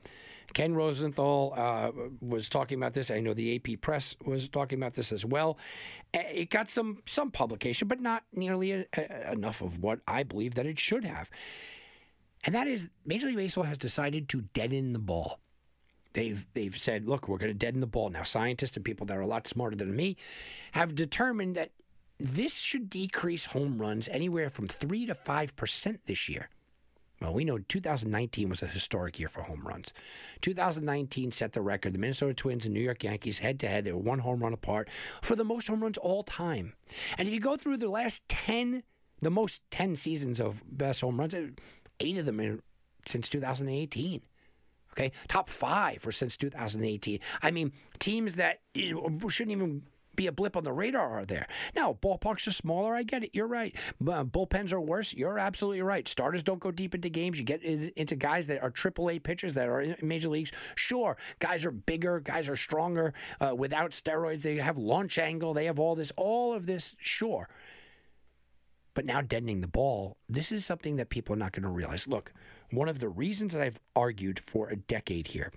[0.53, 3.11] Ken Rosenthal uh, was talking about this.
[3.11, 5.57] I know the AP Press was talking about this as well.
[6.13, 10.23] Eh, it got some some publication, but not nearly a, a, enough of what I
[10.23, 11.29] believe that it should have.
[12.45, 15.39] And that is, Major League Baseball has decided to deaden the ball.
[16.15, 18.09] They've they've said, look, we're going to deaden the ball.
[18.09, 20.15] Now, scientists and people that are a lot smarter than me
[20.71, 21.71] have determined that
[22.17, 26.49] this should decrease home runs anywhere from three to five percent this year.
[27.21, 29.91] Well, we know 2019 was a historic year for home runs.
[30.39, 31.93] 2019 set the record.
[31.93, 34.53] The Minnesota Twins and New York Yankees head to head, they were one home run
[34.53, 34.89] apart
[35.21, 36.73] for the most home runs all time.
[37.17, 38.83] And if you go through the last 10,
[39.21, 41.35] the most 10 seasons of best home runs,
[41.99, 42.61] eight of them in,
[43.05, 44.21] since 2018.
[44.97, 47.19] Okay, top five for since 2018.
[47.41, 49.83] I mean, teams that shouldn't even
[50.15, 51.47] be a blip on the radar are there.
[51.75, 52.95] Now, ballparks are smaller.
[52.95, 53.31] I get it.
[53.33, 53.75] You're right.
[54.01, 55.13] Uh, bullpens are worse.
[55.13, 56.07] You're absolutely right.
[56.07, 57.37] Starters don't go deep into games.
[57.37, 60.51] You get in- into guys that are AAA pitchers that are in major leagues.
[60.75, 62.19] Sure, guys are bigger.
[62.19, 63.13] Guys are stronger.
[63.39, 65.53] Uh, without steroids, they have launch angle.
[65.53, 66.11] They have all this.
[66.15, 66.95] All of this.
[66.99, 67.49] Sure.
[68.93, 72.07] But now deadening the ball, this is something that people are not going to realize.
[72.07, 72.31] Look,
[72.71, 75.51] one of the reasons that I've argued for a decade here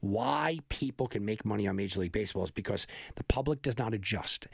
[0.00, 3.94] why people can make money on Major League Baseball is because the public does not
[3.94, 4.48] adjust.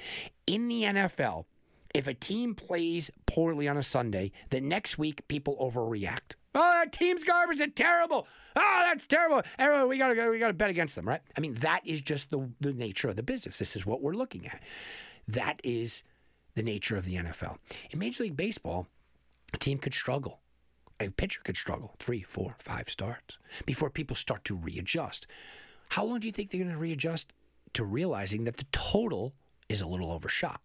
[0.46, 1.44] In the NFL,
[1.92, 6.37] if a team plays poorly on a Sunday, the next week people overreact.
[6.55, 7.59] Oh, that team's garbage.
[7.59, 8.27] They're terrible.
[8.57, 9.42] Oh, that's terrible.
[9.59, 10.31] Everyone, we gotta go.
[10.31, 11.20] We gotta bet against them, right?
[11.37, 13.59] I mean, that is just the the nature of the business.
[13.59, 14.61] This is what we're looking at.
[15.29, 16.03] That is
[16.55, 17.59] the nature of the NFL.
[17.90, 18.87] In Major League Baseball,
[19.53, 20.40] a team could struggle.
[21.00, 25.26] A pitcher could struggle three, four, five starts before people start to readjust.
[25.90, 27.32] How long do you think they're going to readjust
[27.72, 29.32] to realizing that the total
[29.68, 30.60] is a little overshot?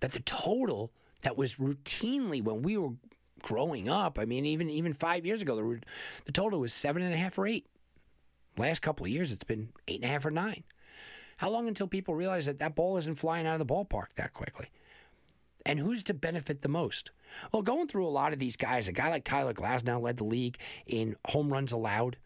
[0.00, 0.90] That the total
[1.22, 2.94] that was routinely when we were
[3.42, 5.80] growing up, I mean, even even five years ago, the,
[6.24, 7.66] the total was seven and a half or eight.
[8.56, 10.64] Last couple of years, it's been eight and a half or nine.
[11.38, 14.32] How long until people realize that that ball isn't flying out of the ballpark that
[14.32, 14.66] quickly?
[15.66, 17.10] And who's to benefit the most?
[17.52, 20.24] Well, going through a lot of these guys, a guy like Tyler Glasnow led the
[20.24, 22.18] league in home runs allowed.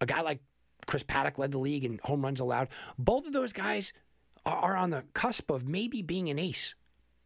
[0.00, 0.40] A guy like
[0.86, 2.68] Chris Paddack led the league in home runs allowed.
[2.98, 3.92] Both of those guys
[4.44, 6.74] are, on the cusp of maybe being an ace.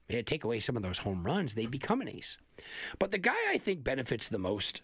[0.08, 2.36] Take away some of those home runs, they become an ace.
[2.98, 4.82] But the guy I think benefits the most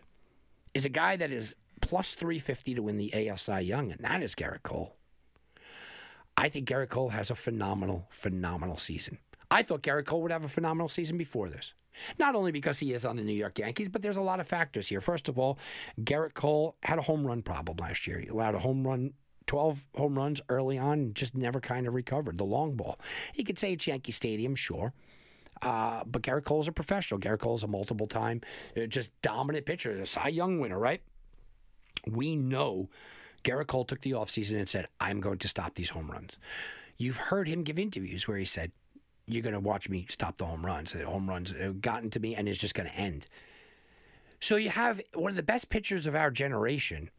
[0.75, 4.35] is a guy that is plus 350 to win the Cy Young, and that is
[4.35, 4.97] Gerrit Cole.
[6.37, 9.19] I think Gerrit Cole has a phenomenal, phenomenal season.
[9.53, 11.75] I thought Gerrit Cole would have a phenomenal season before this.
[12.19, 14.49] Not only because he is on the New York Yankees, but there's a lot of
[14.49, 15.03] factors here.
[15.03, 15.59] First of all,
[16.01, 18.19] Gerrit Cole had a home run problem last year.
[18.19, 19.13] He allowed a home run
[19.47, 22.99] 12 home runs early on and just never kind of recovered the long ball.
[23.35, 24.95] You could say it's Yankee Stadium, sure.
[25.61, 27.21] Uh, but Gerrit Cole's a professional.
[27.21, 28.41] Gerrit Cole's a multiple time,
[28.77, 31.03] uh, just dominant pitcher, a Cy Young winner, right?
[32.07, 32.89] We know
[33.45, 36.37] Gerrit Cole took the offseason and said, I'm going to stop these home runs.
[36.97, 38.73] You've heard him give interviews where he said,
[39.27, 40.93] You're going to watch me stop the home runs.
[40.93, 43.27] The home runs have gotten to me and it's just going to end.
[44.41, 47.11] So you have one of the best pitchers of our generation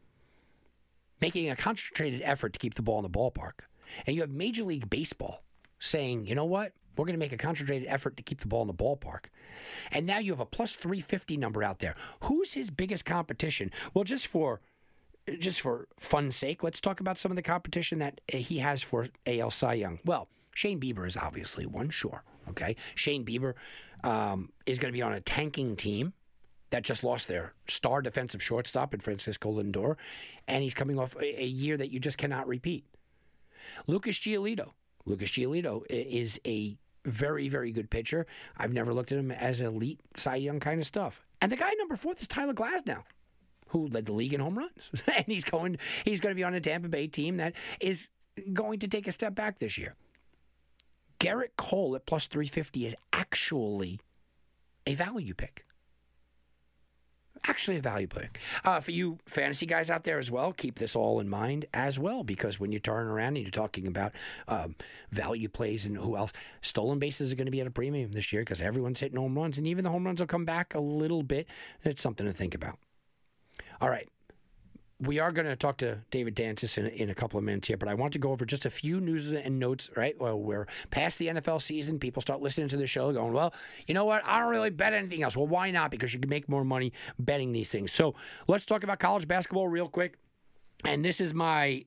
[1.20, 3.60] making a concentrated effort to keep the ball in the ballpark.
[4.06, 5.42] And you have Major League Baseball
[5.78, 6.72] saying, you know what?
[6.96, 9.26] We're going to make a concentrated effort to keep the ball in the ballpark.
[9.90, 11.94] And now you have a plus 350 number out there.
[12.20, 13.70] Who's his biggest competition?
[13.94, 14.60] Well, just for
[15.38, 19.08] just for fun's sake, let's talk about some of the competition that he has for
[19.26, 19.98] AL Cy Young.
[20.04, 22.22] Well, Shane Bieber is obviously one, sure.
[22.48, 22.76] Okay.
[22.94, 23.54] Shane Bieber
[24.02, 26.12] um, is going to be on a tanking team
[26.70, 29.96] that just lost their star defensive shortstop in Francisco Lindor,
[30.48, 32.84] and he's coming off a, a year that you just cannot repeat.
[33.86, 34.70] Lucas Giolito.
[35.06, 38.26] Lucas Giolito is a very, very good pitcher.
[38.56, 41.24] I've never looked at him as elite Cy Young kind of stuff.
[41.40, 43.02] And the guy number fourth is Tyler Glasnow,
[43.68, 46.54] who led the league in home runs, and he's going he's going to be on
[46.54, 48.08] a Tampa Bay team that is
[48.52, 49.94] going to take a step back this year.
[51.24, 54.00] Gerrit Cole at plus three fifty is actually
[54.86, 55.64] a value pick
[57.46, 58.40] actually a value pick.
[58.64, 61.98] Uh, for you fantasy guys out there as well, keep this all in mind as
[61.98, 64.12] well, because when you turn around and you're talking about
[64.48, 64.74] um,
[65.10, 66.32] value plays and who else,
[66.62, 69.36] stolen bases are going to be at a premium this year because everyone's hitting home
[69.36, 71.46] runs, and even the home runs will come back a little bit.
[71.84, 72.78] It's something to think about.
[73.80, 74.08] All right
[75.06, 77.76] we are going to talk to David Danzis in, in a couple of minutes here,
[77.76, 80.18] but I want to go over just a few news and notes, right?
[80.18, 81.98] Well, we're past the NFL season.
[81.98, 83.54] People start listening to the show going, well,
[83.86, 84.24] you know what?
[84.24, 85.36] I don't really bet anything else.
[85.36, 85.90] Well, why not?
[85.90, 87.92] Because you can make more money betting these things.
[87.92, 88.14] So
[88.48, 90.18] let's talk about college basketball real quick.
[90.84, 91.84] And this is my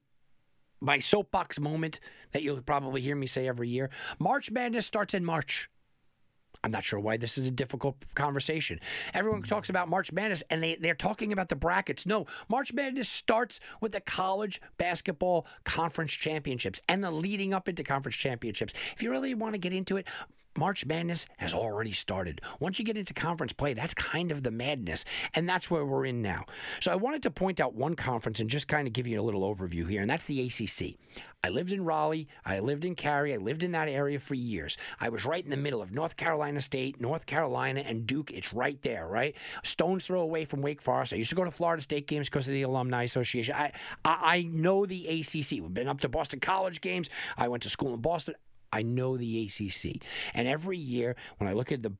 [0.80, 2.00] my soapbox moment
[2.34, 3.90] that you'll probably hear me say every year.
[4.20, 5.70] March Madness starts in March.
[6.64, 8.80] I'm not sure why this is a difficult conversation.
[9.14, 9.48] Everyone hmm.
[9.48, 12.06] talks about March Madness and they, they're talking about the brackets.
[12.06, 17.84] No, March Madness starts with the college basketball conference championships and the leading up into
[17.84, 18.74] conference championships.
[18.96, 20.08] If you really want to get into it,
[20.58, 22.42] March Madness has already started.
[22.60, 26.06] Once you get into conference play, that's kind of the madness, and that's where we're
[26.06, 26.46] in now.
[26.80, 29.24] So I wanted to point out one conference and just kind of give you a
[29.24, 30.98] little overview here, and that's the ACC.
[31.44, 34.78] I lived in Raleigh, I lived in Cary, I lived in that area for years.
[35.00, 38.32] I was right in the middle of North Carolina State, North Carolina, and Duke.
[38.32, 39.36] It's right there, right?
[39.64, 41.14] Stone's throw away from Wake Forest.
[41.14, 43.56] I used to go to Florida State games because of the Alumni Association.
[43.56, 43.72] I,
[44.04, 45.52] I, I know the ACC.
[45.62, 47.10] We've been up to Boston College games.
[47.38, 48.36] I went to school in Boston.
[48.72, 50.02] I know the ACC.
[50.34, 51.94] And every year, when I look at the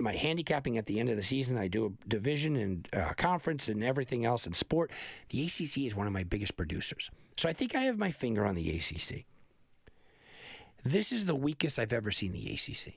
[0.00, 3.68] my handicapping at the end of the season, I do a division and uh, conference
[3.68, 4.92] and everything else in sport.
[5.30, 7.10] The ACC is one of my biggest producers.
[7.36, 9.24] So I think I have my finger on the ACC.
[10.84, 12.94] This is the weakest I've ever seen the ACC.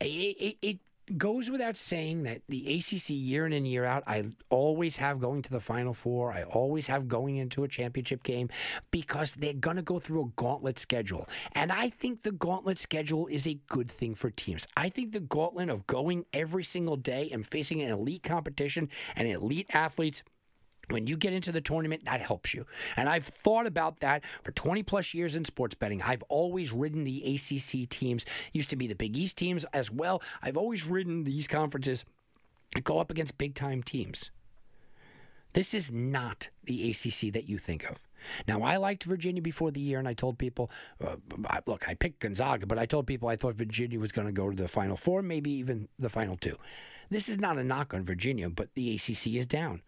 [0.00, 0.78] It, it, it
[1.16, 5.42] goes without saying that the ACC year in and year out, I always have going
[5.42, 6.32] to the Final Four.
[6.32, 8.48] I always have going into a championship game
[8.90, 11.28] because they're going to go through a gauntlet schedule.
[11.52, 14.66] And I think the gauntlet schedule is a good thing for teams.
[14.76, 19.28] I think the gauntlet of going every single day and facing an elite competition and
[19.28, 20.22] elite athletes
[20.90, 22.66] when you get into the tournament, that helps you.
[22.96, 26.02] And I've thought about that for 20 plus years in sports betting.
[26.02, 30.22] I've always ridden the ACC teams, used to be the Big East teams as well.
[30.42, 32.04] I've always ridden these conferences
[32.74, 34.30] that go up against big time teams.
[35.54, 37.96] This is not the ACC that you think of.
[38.46, 40.70] Now, I liked Virginia before the year, and I told people,
[41.04, 41.16] uh,
[41.66, 44.50] look, I picked Gonzaga, but I told people I thought Virginia was going to go
[44.50, 46.56] to the Final Four, maybe even the Final Two.
[47.10, 49.82] This is not a knock on Virginia, but the ACC is down.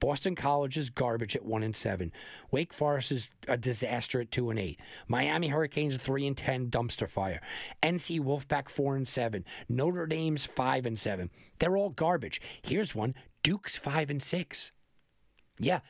[0.00, 2.12] Boston College is garbage at one and seven.
[2.50, 4.80] Wake Forest is a disaster at two and eight.
[5.08, 7.40] Miami Hurricanes three and ten, dumpster fire.
[7.82, 9.44] NC Wolfpack four and seven.
[9.68, 11.30] Notre Dame's five and seven.
[11.58, 12.40] They're all garbage.
[12.62, 14.72] Here's one: Duke's five and six.
[15.58, 15.80] Yeah,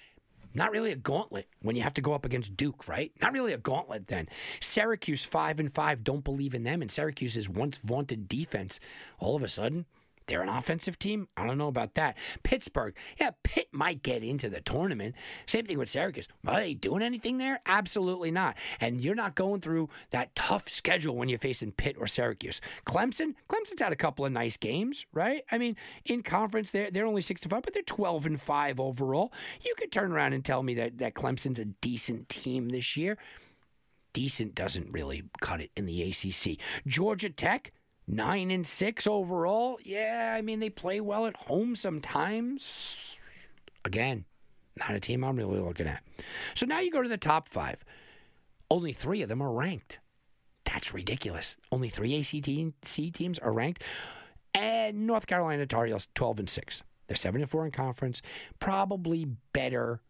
[0.56, 3.12] not really a gauntlet when you have to go up against Duke, right?
[3.20, 4.26] Not really a gauntlet then.
[4.60, 6.02] Syracuse five and five.
[6.02, 6.80] Don't believe in them.
[6.80, 8.80] And Syracuse's once vaunted defense,
[9.18, 9.84] all of a sudden.
[10.26, 11.28] They're an offensive team?
[11.36, 12.16] I don't know about that.
[12.42, 15.14] Pittsburgh, yeah, Pitt might get into the tournament.
[15.46, 16.28] Same thing with Syracuse.
[16.46, 17.60] Are they doing anything there?
[17.66, 18.56] Absolutely not.
[18.80, 22.60] And you're not going through that tough schedule when you're facing Pitt or Syracuse.
[22.86, 25.44] Clemson, Clemson's had a couple of nice games, right?
[25.50, 28.80] I mean, in conference, they're, they're only 6 to 5, but they're 12 and 5
[28.80, 29.32] overall.
[29.62, 33.16] You could turn around and tell me that, that Clemson's a decent team this year.
[34.12, 36.58] Decent doesn't really cut it in the ACC.
[36.86, 37.72] Georgia Tech,
[38.06, 39.78] nine and six overall.
[39.82, 43.16] Yeah, I mean they play well at home sometimes.
[43.84, 44.24] Again,
[44.78, 46.02] not a team I'm really looking at.
[46.54, 47.84] So now you go to the top five.
[48.70, 50.00] Only three of them are ranked.
[50.64, 51.56] That's ridiculous.
[51.70, 53.82] Only three ACC teams are ranked.
[54.54, 56.82] And North Carolina Tar Heels, 12 and 6.
[57.06, 58.20] They're 7 and 4 in conference.
[58.58, 60.00] Probably better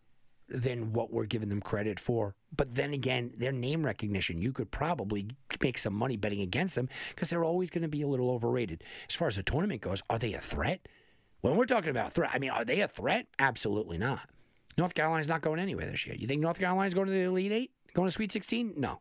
[0.49, 2.34] than what we're giving them credit for.
[2.55, 5.28] But then again, their name recognition, you could probably
[5.61, 8.84] make some money betting against them because they're always going to be a little overrated.
[9.09, 10.86] As far as the tournament goes, are they a threat?
[11.40, 13.26] When we're talking about threat, I mean, are they a threat?
[13.38, 14.28] Absolutely not.
[14.78, 16.16] North Carolina's not going anywhere this year.
[16.16, 17.70] You think North Carolina's going to the Elite Eight?
[17.94, 18.74] Going to Sweet 16?
[18.76, 19.01] No.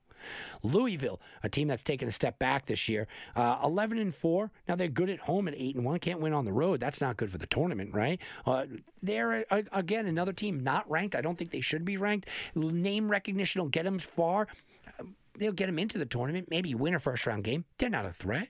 [0.63, 4.51] Louisville, a team that's taken a step back this year, uh, 11 and 4.
[4.67, 5.99] Now they're good at home at 8 and 1.
[5.99, 6.79] Can't win on the road.
[6.79, 8.19] That's not good for the tournament, right?
[8.45, 8.65] Uh,
[9.01, 11.15] they're, uh, again, another team not ranked.
[11.15, 12.29] I don't think they should be ranked.
[12.55, 14.47] Name recognition will get them far.
[15.37, 17.65] They'll get them into the tournament, maybe win a first round game.
[17.77, 18.49] They're not a threat.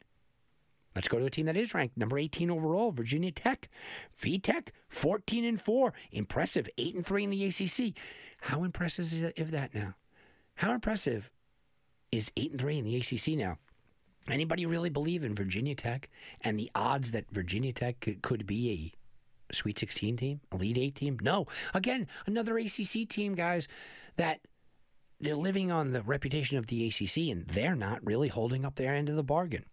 [0.96, 3.70] Let's go to a team that is ranked number 18 overall, Virginia Tech.
[4.22, 5.94] VTech, 14 and 4.
[6.12, 6.70] Impressive.
[6.78, 7.94] 8 and 3 in the ACC.
[8.42, 9.96] How impressive is that now?
[10.56, 11.32] How impressive
[12.16, 13.58] is 8 and 3 in the ACC now?
[14.30, 16.10] Anybody really believe in Virginia Tech
[16.42, 18.94] and the odds that Virginia Tech could, could be
[19.52, 21.18] a Sweet 16 team, Elite 8 team?
[21.22, 21.46] No.
[21.74, 23.68] Again, another ACC team, guys,
[24.18, 24.40] that
[25.20, 28.96] they're living on the reputation of the ACC and they're not really holding up their
[28.96, 29.66] end of the bargain.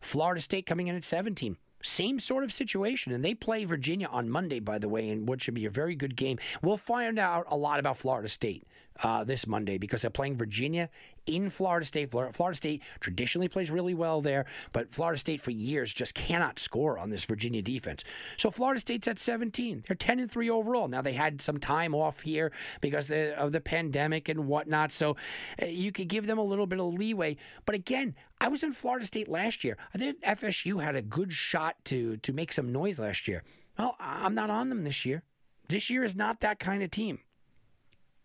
[0.00, 1.56] Florida State coming in at 17.
[1.82, 3.12] Same sort of situation.
[3.12, 5.94] And they play Virginia on Monday, by the way, in what should be a very
[5.94, 6.38] good game.
[6.62, 8.64] We'll find out a lot about Florida State
[9.02, 10.88] uh, this Monday because they're playing Virginia
[11.26, 12.10] in Florida State.
[12.10, 16.58] Florida, Florida State traditionally plays really well there, but Florida State for years just cannot
[16.58, 18.04] score on this Virginia defense.
[18.36, 19.84] So Florida State's at 17.
[19.86, 20.88] They're 10 and 3 overall.
[20.88, 24.92] Now they had some time off here because of the pandemic and whatnot.
[24.92, 25.16] So
[25.60, 27.36] uh, you could give them a little bit of leeway.
[27.66, 29.76] But again, I was in Florida State last year.
[29.94, 33.42] I think FSU had a good shot to to make some noise last year.
[33.78, 35.22] Well, I'm not on them this year.
[35.68, 37.20] This year is not that kind of team.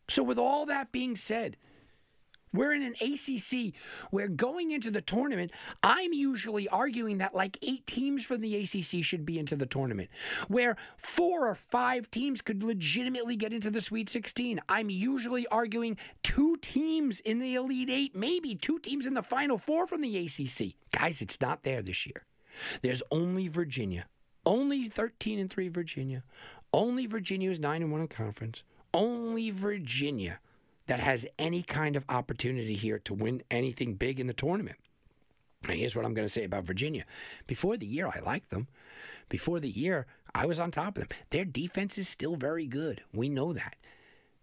[0.10, 1.58] So, with all that being said,
[2.52, 3.76] we're in an ACC
[4.10, 5.52] where going into the tournament,
[5.84, 10.10] I'm usually arguing that like eight teams from the ACC should be into the tournament,
[10.48, 14.60] where four or five teams could legitimately get into the Sweet 16.
[14.68, 19.58] I'm usually arguing two teams in the Elite Eight, maybe two teams in the Final
[19.60, 20.74] Four from the ACC.
[20.92, 22.26] Guys, it's not there this year.
[22.82, 24.08] There's only Virginia,
[24.44, 26.24] only 13 and 3 Virginia,
[26.74, 30.40] only Virginia is 9 and 1 in conference, only Virginia
[30.88, 34.78] that has any kind of opportunity here to win anything big in the tournament.
[35.68, 37.06] Now, here's what I'm going to say about Virginia.
[37.46, 38.68] Before the year, I liked them.
[39.28, 41.18] Before the year, I was on top of them.
[41.30, 43.04] Their defense is still very good.
[43.14, 43.76] We know that.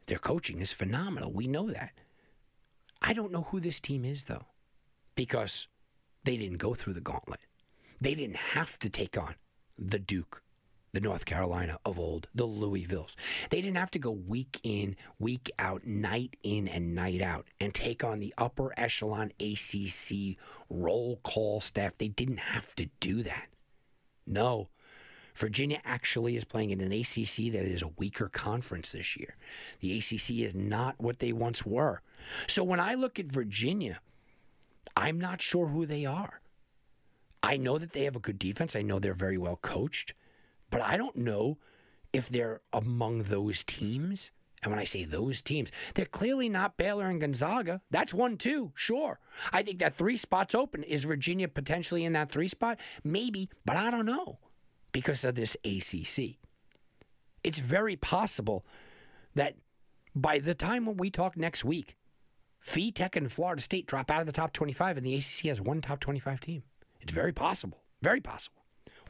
[0.06, 1.32] Their coaching is phenomenal.
[1.32, 1.92] We know that.
[3.02, 4.46] I don't know who this team is, though,
[5.14, 5.66] because
[6.24, 7.40] they didn't go through the gauntlet.
[8.00, 9.34] They didn't have to take on
[9.78, 10.42] the Duke,
[10.96, 13.14] the North Carolina of old, the Louisvilles.
[13.50, 17.74] They didn't have to go week in, week out, night in and night out and
[17.74, 20.38] take on the upper echelon ACC
[20.70, 21.98] roll call staff.
[21.98, 23.48] They didn't have to do that.
[24.26, 24.70] No.
[25.34, 29.36] Virginia actually is playing in an ACC that is a weaker conference this year.
[29.80, 32.00] The ACC is not what they once were.
[32.46, 34.00] So when I look at Virginia,
[34.96, 36.40] I'm not sure who they are.
[37.42, 38.74] I know that they have a good defense.
[38.74, 40.14] I know they're very well coached,
[40.70, 41.58] but I don't know
[42.12, 44.32] if they're among those teams.
[44.62, 47.82] And when I say those teams, they're clearly not Baylor and Gonzaga.
[47.90, 49.20] That's one, two, sure.
[49.52, 50.82] I think that three spots open.
[50.82, 52.78] Is Virginia potentially in that three spot?
[53.04, 54.38] Maybe, but I don't know
[54.92, 56.36] because of this ACC.
[57.44, 58.64] It's very possible
[59.34, 59.54] that
[60.14, 61.96] by the time when we talk next week,
[62.66, 65.80] VTech and Florida State drop out of the top 25 and the ACC has one
[65.80, 66.62] top 25 team.
[67.00, 67.82] It's very possible.
[68.02, 68.55] Very possible.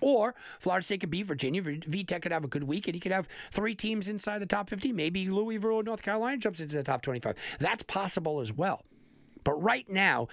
[0.01, 1.63] Or Florida State could beat Virginia.
[1.63, 4.69] VTech could have a good week, and he could have three teams inside the top
[4.69, 4.93] 50.
[4.93, 7.37] Maybe Louisville or North Carolina jumps into the top 25.
[7.59, 8.85] That's possible as well.
[9.47, 10.27] But right now,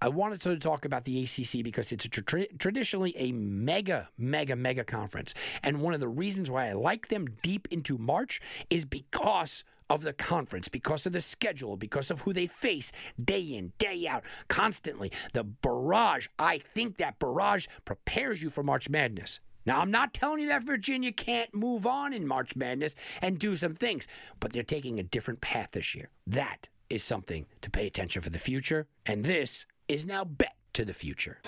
[0.00, 4.54] I wanted to talk about the ACC because it's a tra- traditionally a mega, mega,
[4.54, 5.34] mega conference.
[5.64, 8.40] And one of the reasons why I like them deep into March
[8.70, 13.40] is because of the conference, because of the schedule, because of who they face day
[13.40, 15.12] in, day out, constantly.
[15.34, 19.40] The barrage, I think that barrage prepares you for March Madness.
[19.66, 23.56] Now, I'm not telling you that Virginia can't move on in March Madness and do
[23.56, 24.06] some things,
[24.38, 26.08] but they're taking a different path this year.
[26.26, 30.84] That is something to pay attention for the future, and this is now Bet to
[30.84, 31.40] the Future.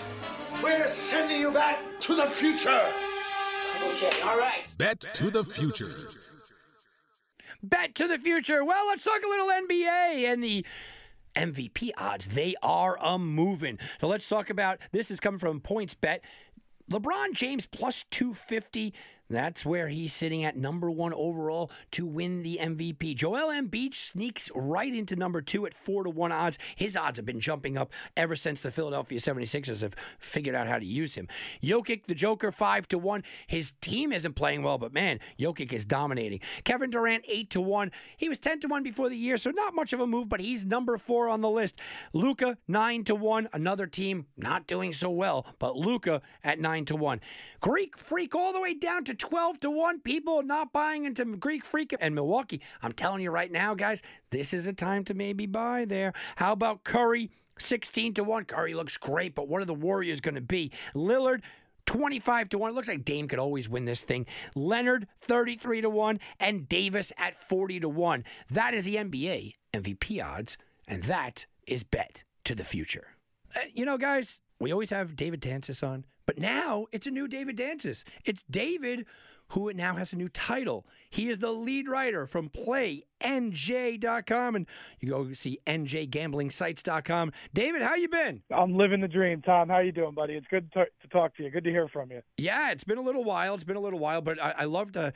[0.61, 2.81] We're sending you back to the future.
[3.95, 4.65] Okay, all right.
[4.77, 5.95] Bet to the future.
[7.63, 8.63] Bet to the future.
[8.63, 10.65] Well, let's talk a little NBA and the
[11.35, 12.27] MVP odds.
[12.27, 13.79] They are a moving.
[14.01, 16.19] So let's talk about this is coming from PointsBet.
[16.91, 18.93] LeBron James plus 250
[19.33, 23.15] that's where he's sitting at number one overall to win the MVP.
[23.15, 26.57] Joel Embiid sneaks right into number two at four to one odds.
[26.75, 30.79] His odds have been jumping up ever since the Philadelphia 76ers have figured out how
[30.79, 31.27] to use him.
[31.61, 33.23] Jokic, the Joker, five to one.
[33.47, 36.39] His team isn't playing well, but man, Jokic is dominating.
[36.63, 37.91] Kevin Durant, eight to one.
[38.17, 40.39] He was 10 to one before the year, so not much of a move, but
[40.39, 41.79] he's number four on the list.
[42.13, 43.47] Luka, nine to one.
[43.53, 47.19] Another team not doing so well, but Luka at nine to one.
[47.61, 50.01] Greek Freak all the way down to 12 to 1.
[50.01, 52.59] People not buying into Greek Freak and Milwaukee.
[52.81, 54.01] I'm telling you right now, guys,
[54.31, 56.11] this is a time to maybe buy there.
[56.35, 57.31] How about Curry?
[57.57, 58.43] 16 to 1.
[58.43, 60.73] Curry looks great, but what are the Warriors going to be?
[60.93, 61.39] Lillard,
[61.85, 62.71] 25 to 1.
[62.71, 64.25] It looks like Dame could always win this thing.
[64.57, 68.25] Leonard 33 to 1 and Davis at 40 to 1.
[68.49, 73.15] That is the NBA MVP odds and that is bet to the future.
[73.55, 76.03] Uh, you know guys, we always have David Danzis on.
[76.25, 78.03] But now it's a new David Danzis.
[78.25, 79.05] It's David
[79.49, 80.85] who now has a new title.
[81.09, 84.65] He is the lead writer from PlayNJ.com, and
[84.99, 87.31] you go see NJGamblingSites.com.
[87.53, 88.41] David, how you been?
[88.49, 89.69] I'm living the dream, Tom.
[89.69, 90.33] How you doing, buddy?
[90.33, 91.51] It's good to, to talk to you.
[91.51, 92.21] Good to hear from you.
[92.37, 93.53] Yeah, it's been a little while.
[93.53, 95.13] It's been a little while, but I, I love to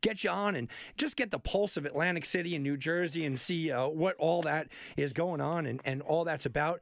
[0.00, 3.38] get you on and just get the pulse of Atlantic City and New Jersey and
[3.38, 6.80] see uh, what all that is going on and, and all that's about.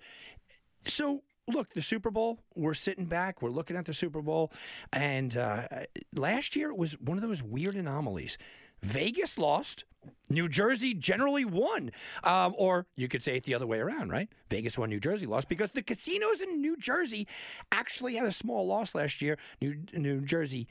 [0.86, 4.52] So, look, the Super Bowl, we're sitting back, we're looking at the Super Bowl,
[4.92, 5.66] and uh,
[6.14, 8.38] last year it was one of those weird anomalies.
[8.82, 9.84] Vegas lost.
[10.28, 11.92] New Jersey generally won.
[12.24, 14.28] Um, or you could say it the other way around, right?
[14.50, 17.28] Vegas won, New Jersey lost because the casinos in New Jersey
[17.70, 19.38] actually had a small loss last year.
[19.60, 20.66] New, New Jersey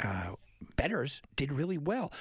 [0.00, 0.32] uh,
[0.76, 2.12] bettors did really well.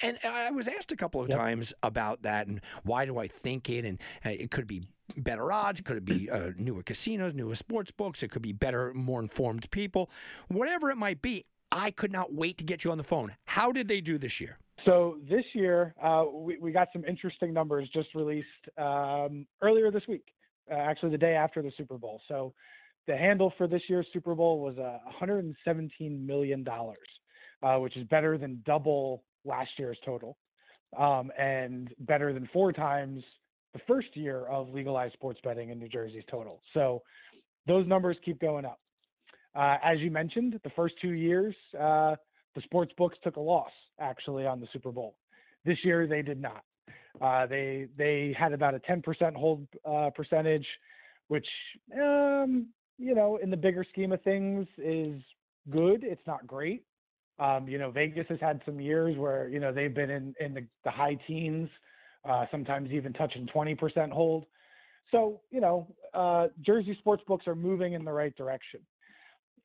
[0.00, 1.38] And I was asked a couple of yep.
[1.38, 3.84] times about that and why do I think it?
[3.84, 4.82] And uh, it could be
[5.16, 8.92] better odds, could it be uh, newer casinos, newer sports books, it could be better,
[8.94, 10.10] more informed people,
[10.48, 11.44] whatever it might be.
[11.72, 13.34] I could not wait to get you on the phone.
[13.44, 14.58] How did they do this year?
[14.84, 18.46] So this year, uh, we, we got some interesting numbers just released
[18.78, 20.28] um, earlier this week,
[20.70, 22.20] uh, actually the day after the Super Bowl.
[22.28, 22.54] So
[23.06, 26.98] the handle for this year's Super Bowl was uh, 117 million dollars,
[27.62, 30.36] uh, which is better than double last year's total,
[30.98, 33.22] um, and better than four times
[33.72, 36.62] the first year of legalized sports betting in New Jersey's total.
[36.72, 37.02] So
[37.66, 38.80] those numbers keep going up.
[39.54, 42.16] Uh, as you mentioned, the first two years, uh,
[42.54, 43.70] the sports books took a loss
[44.00, 45.16] actually on the Super Bowl.
[45.64, 46.62] This year they did not.
[47.20, 50.66] Uh, they they had about a 10% hold uh, percentage,
[51.28, 51.46] which
[51.94, 52.68] um,
[52.98, 55.20] you know in the bigger scheme of things is
[55.70, 56.04] good.
[56.04, 56.84] It's not great.
[57.38, 60.54] Um, you know Vegas has had some years where you know they've been in in
[60.54, 61.68] the, the high teens
[62.28, 64.46] uh, sometimes even touching 20% hold.
[65.10, 68.80] So, you know, uh, Jersey sports books are moving in the right direction.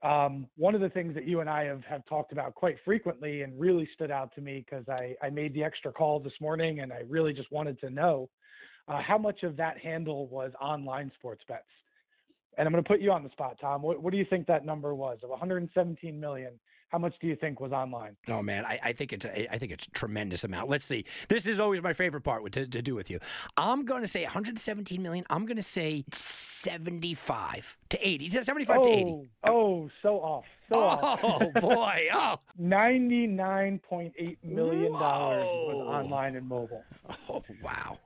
[0.03, 3.43] Um, one of the things that you and I have, have talked about quite frequently
[3.43, 6.79] and really stood out to me because I, I made the extra call this morning
[6.79, 8.29] and I really just wanted to know
[8.87, 11.63] uh, how much of that handle was online sports bets.
[12.57, 13.81] And I'm going to put you on the spot, Tom.
[13.81, 16.59] What, what do you think that number was of 117 million?
[16.91, 18.17] How much do you think was online?
[18.27, 20.69] Oh man, I, I think it's a, I think it's a tremendous amount.
[20.69, 21.05] Let's see.
[21.29, 23.19] This is always my favorite part to, to do with you.
[23.55, 25.25] I'm going to say 117 million.
[25.29, 28.29] I'm going to say 75 to 80.
[28.29, 29.29] 75 oh, to 80.
[29.45, 30.45] Oh, so off.
[30.67, 31.53] So oh off.
[31.61, 32.07] boy.
[32.13, 32.35] Oh.
[32.61, 36.83] 99.8 million dollars was online and mobile.
[37.29, 37.97] Oh wow.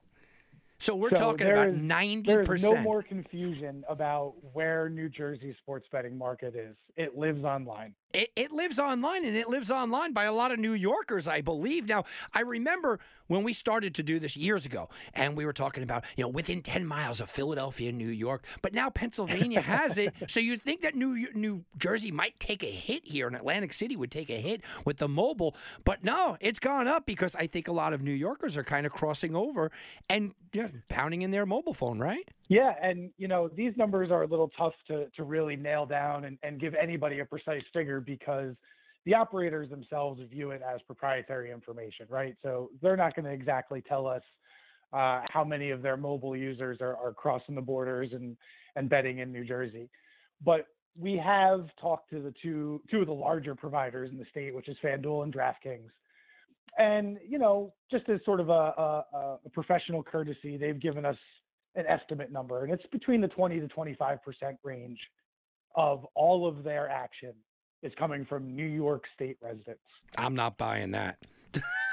[0.78, 5.56] So we're So talking about ninety There is no more confusion about where New Jersey's
[5.62, 6.76] sports betting market is.
[6.96, 7.94] It lives online.
[8.12, 11.40] It, it lives online, and it lives online by a lot of New Yorkers, I
[11.40, 11.86] believe.
[11.86, 15.82] Now, I remember when we started to do this years ago, and we were talking
[15.82, 20.14] about, you know, within 10 miles of Philadelphia, New York, but now Pennsylvania has it.
[20.28, 23.96] So you'd think that New, New Jersey might take a hit here, and Atlantic City
[23.96, 25.54] would take a hit with the mobile.
[25.84, 28.86] But no, it's gone up because I think a lot of New Yorkers are kind
[28.86, 29.70] of crossing over
[30.08, 32.28] and you know, pounding in their mobile phone, right?
[32.48, 36.38] Yeah, and you know these numbers are a little tough to to really nail down
[36.42, 38.54] and, give anybody a precise figure because
[39.04, 42.36] the operators themselves view it as proprietary information, right?
[42.42, 44.22] So they're not going to exactly tell us
[44.92, 48.36] uh, how many of their mobile users are, crossing the borders and
[48.76, 49.88] and betting in New Jersey,
[50.44, 50.66] but
[50.98, 54.68] we have talked to the two two of the larger providers in the state, which
[54.68, 55.90] is FanDuel and DraftKings.
[56.78, 61.16] And you know, just as sort of a professional courtesy, they've given us
[61.76, 64.98] an estimate number, and it's between the 20 to 25 percent range
[65.74, 67.32] of all of their action
[67.82, 69.80] is coming from New York State residents.
[70.16, 71.18] I'm not buying that.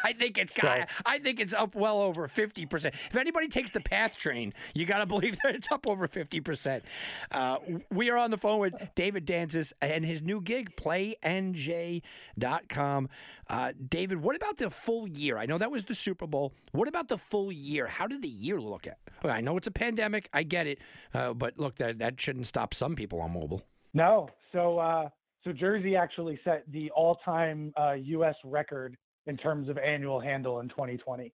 [0.04, 0.90] I think it's So- got.
[1.06, 2.96] I think it's up well over fifty percent.
[3.10, 6.40] If anybody takes the PATH train, you got to believe that it's up over fifty
[6.42, 6.84] percent.
[7.32, 7.58] Uh,
[7.92, 13.10] we are on the phone with David Danzis and his new gig, PlayNJ.com.
[13.50, 15.38] Uh, David, what about the full year?
[15.38, 16.54] I know that was the Super Bowl.
[16.72, 17.88] What about the full year?
[17.88, 18.98] How did the year look at?
[19.24, 20.30] I know it's a pandemic.
[20.34, 20.80] I get it,
[21.14, 23.62] uh, but look, that that shouldn't stop some people on mobile.
[23.94, 25.10] No, so uh,
[25.44, 28.36] so Jersey actually set the all-time uh, U.S.
[28.44, 28.98] record
[29.28, 31.32] in terms of annual handle in 2020.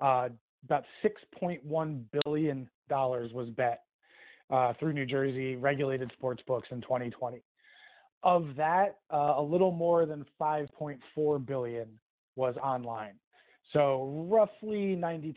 [0.00, 0.28] Uh,
[0.64, 3.82] about 6.1 billion dollars was bet
[4.50, 7.42] uh, through New Jersey regulated sports books in 2020.
[8.22, 11.88] Of that, uh, a little more than 5.4 billion
[12.36, 13.14] was online.
[13.72, 15.34] So roughly 92%.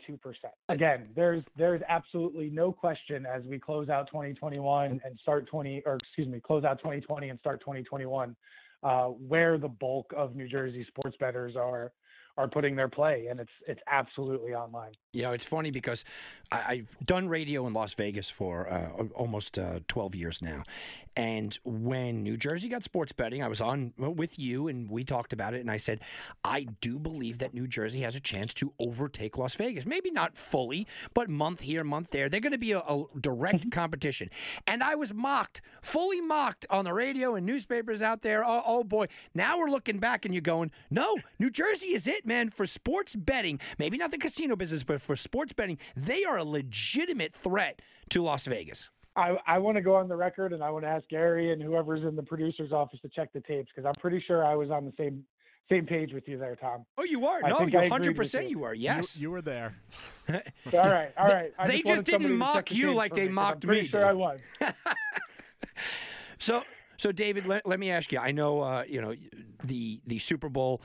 [0.68, 5.96] Again, there's there's absolutely no question as we close out 2021 and start 20 or
[5.96, 8.34] excuse me, close out 2020 and start 2021,
[8.84, 11.92] uh, where the bulk of New Jersey sports bettors are
[12.36, 14.92] are putting their play, and it's it's absolutely online.
[15.14, 16.04] You know, it's funny because
[16.50, 20.64] I, I've done radio in Las Vegas for uh, almost uh, 12 years now.
[21.16, 25.32] And when New Jersey got sports betting, I was on with you and we talked
[25.32, 25.60] about it.
[25.60, 26.00] And I said,
[26.42, 29.86] I do believe that New Jersey has a chance to overtake Las Vegas.
[29.86, 32.28] Maybe not fully, but month here, month there.
[32.28, 34.28] They're going to be a, a direct competition.
[34.66, 38.44] And I was mocked, fully mocked on the radio and newspapers out there.
[38.44, 39.06] Oh, oh boy.
[39.34, 43.14] Now we're looking back and you're going, no, New Jersey is it, man, for sports
[43.14, 43.60] betting.
[43.78, 47.80] Maybe not the casino business, but for sports betting, they are a legitimate threat
[48.10, 48.90] to Las Vegas.
[49.16, 51.62] I, I want to go on the record and I want to ask Gary and
[51.62, 54.70] whoever's in the producer's office to check the tapes because I'm pretty sure I was
[54.70, 55.24] on the same
[55.70, 56.84] same page with you there, Tom.
[56.98, 57.40] Oh, you are?
[57.42, 58.48] I no, you I agreed 100% you.
[58.58, 58.64] you.
[58.64, 58.74] are.
[58.74, 59.16] Yes.
[59.16, 59.74] You, you were there.
[60.28, 60.34] All
[60.72, 61.52] right, all right.
[61.58, 63.68] I They just just didn't mock check the you like they me 'cause mocked I'm
[63.68, 64.04] pretty me, Sure.
[64.06, 64.40] I was.
[66.38, 66.62] So,
[66.98, 68.18] so David, let, let me ask you.
[68.18, 69.14] I know, uh, you know,
[69.62, 70.82] the the Super Bowl.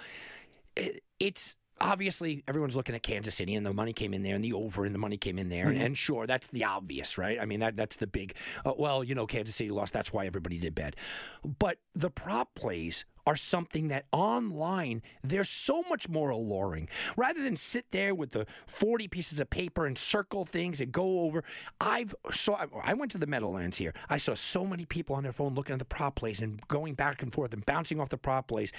[0.75, 4.43] It, it's obviously everyone's looking at Kansas City, and the money came in there, and
[4.43, 5.69] the over, and the money came in there, Mhm.
[5.71, 7.39] and, and sure, that's the obvious, right?
[7.39, 8.35] I mean, that that's the big.
[8.65, 9.93] Uh, well, you know, Kansas City lost.
[9.93, 10.95] That's why everybody did bad.
[11.43, 16.87] But the prop plays are something that online they're so much more alluring.
[17.15, 21.21] Rather than sit there with the 40 pieces of paper and circle things and go
[21.21, 21.43] over,
[21.79, 23.93] I've saw I went to the Meadowlands here.
[24.09, 26.93] I saw so many people on their phone looking at the prop plays and going
[26.93, 28.71] back and forth and bouncing off the prop plays.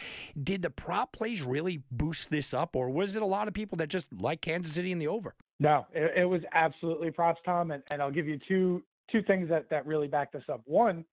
[0.43, 3.77] Did the prop plays really boost this up, or was it a lot of people
[3.79, 5.35] that just like Kansas City in the over?
[5.59, 8.83] No, it, it was absolutely props, Tom, and, and I'll give you two
[9.13, 10.63] two things that that really back this up.
[10.65, 11.05] One,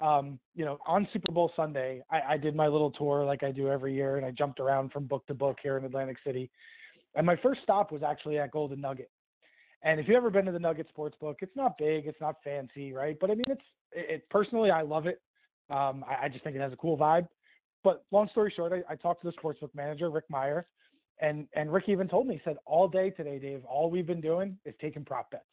[0.00, 3.50] um, you know, on Super Bowl Sunday, I, I did my little tour like I
[3.50, 6.50] do every year, and I jumped around from book to book here in Atlantic City.
[7.14, 9.10] And my first stop was actually at Golden Nugget.
[9.82, 12.92] And if you've ever been to the Nugget Sportsbook, it's not big, it's not fancy,
[12.92, 13.16] right?
[13.20, 15.20] But I mean, it's it, personally, I love it.
[15.70, 17.26] Um, I, I just think it has a cool vibe.
[17.82, 20.66] But long story short, I, I talked to the sportsbook manager, Rick Meyer,
[21.20, 24.20] and and Rick even told me, he said, all day today, Dave, all we've been
[24.20, 25.44] doing is taking prop bets.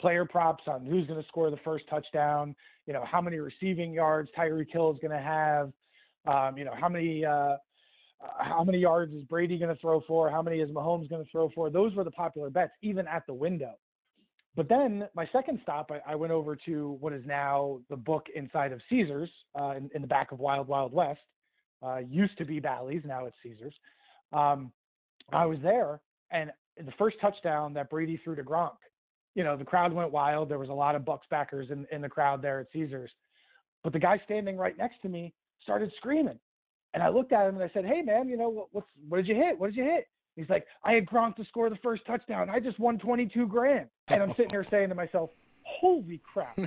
[0.00, 2.54] Player props on who's going to score the first touchdown,
[2.86, 5.72] you know, how many receiving yards Tyreek Hill is going to have,
[6.26, 7.56] um, you know, how many uh,
[8.38, 11.30] how many yards is Brady going to throw for, how many is Mahomes going to
[11.30, 11.70] throw for.
[11.70, 13.74] Those were the popular bets, even at the window.
[14.54, 18.26] But then my second stop, I, I went over to what is now the book
[18.34, 21.20] inside of Caesars uh, in, in, the back of Wild Wild West.
[21.82, 23.74] Uh, used to be Bally's, now it's Caesars.
[24.32, 24.72] Um,
[25.30, 28.76] I was there, and the first touchdown that Brady threw to Gronk,
[29.36, 30.48] you know, the crowd went wild.
[30.48, 33.10] There was a lot of Bucs backers in, in the crowd there at Caesars.
[33.84, 36.38] But the guy standing right next to me started screaming.
[36.94, 39.18] And I looked at him and I said, "Hey, man, you know what, what's what
[39.18, 39.58] did you hit?
[39.58, 42.48] What did you hit?" He's like, "I had Gronk to score the first touchdown.
[42.48, 45.28] I just won 22 grand." And I'm sitting here saying to myself,
[45.62, 46.58] "Holy crap!"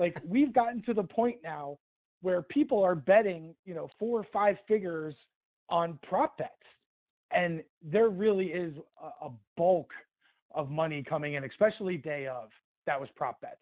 [0.00, 1.78] like we've gotten to the point now
[2.20, 5.14] where people are betting, you know, four or five figures
[5.70, 6.50] on prop bets,
[7.30, 9.92] and there really is a, a bulk
[10.54, 12.50] of money coming in, especially day of.
[12.86, 13.56] That was prop bets.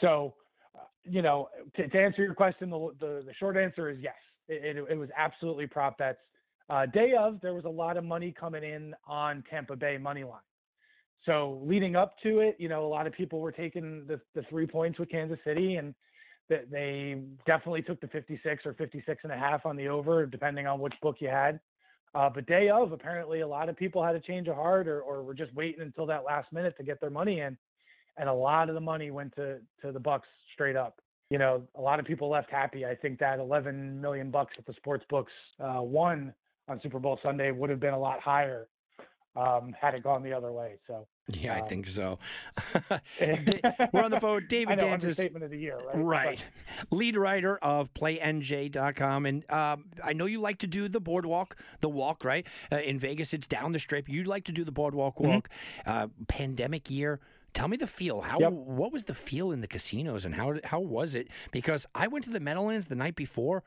[0.00, 0.34] So,
[0.74, 4.14] uh, you know, to, to, answer your question, the, the the short answer is yes.
[4.48, 6.18] It, it, it was absolutely prop bets.
[6.68, 10.24] Uh, day of, there was a lot of money coming in on Tampa Bay money
[10.24, 10.40] line.
[11.24, 14.42] So leading up to it, you know, a lot of people were taking the, the
[14.48, 15.94] three points with Kansas City, and
[16.48, 20.66] that they definitely took the 56 or 56 and a half on the over, depending
[20.66, 21.58] on which book you had.
[22.16, 25.02] Uh, but day of, apparently, a lot of people had a change of heart, or,
[25.02, 27.56] or were just waiting until that last minute to get their money in,
[28.16, 30.22] and a lot of the money went to to the Bucs
[30.54, 31.00] straight up
[31.30, 32.86] you know, a lot of people left happy.
[32.86, 36.32] I think that 11 million bucks that the sports books uh, won
[36.68, 38.68] on Super Bowl Sunday would have been a lot higher
[39.34, 40.76] um, had it gone the other way.
[40.86, 41.06] So.
[41.28, 42.18] Yeah, um, I think so.
[43.20, 45.96] We're on the phone David know, Understatement of the year, right?
[45.96, 46.44] Right.
[46.78, 49.26] But, Lead writer of PlayNJ.com.
[49.26, 52.46] And um, I know you like to do the boardwalk, the walk, right?
[52.70, 54.08] Uh, in Vegas, it's down the strip.
[54.08, 55.48] You like to do the boardwalk walk.
[55.86, 55.90] Mm-hmm.
[55.90, 57.20] Uh, pandemic year
[57.56, 58.20] Tell me the feel.
[58.20, 58.52] How yep.
[58.52, 61.28] what was the feel in the casinos and how how was it?
[61.52, 63.64] Because I went to the Meadowlands the night before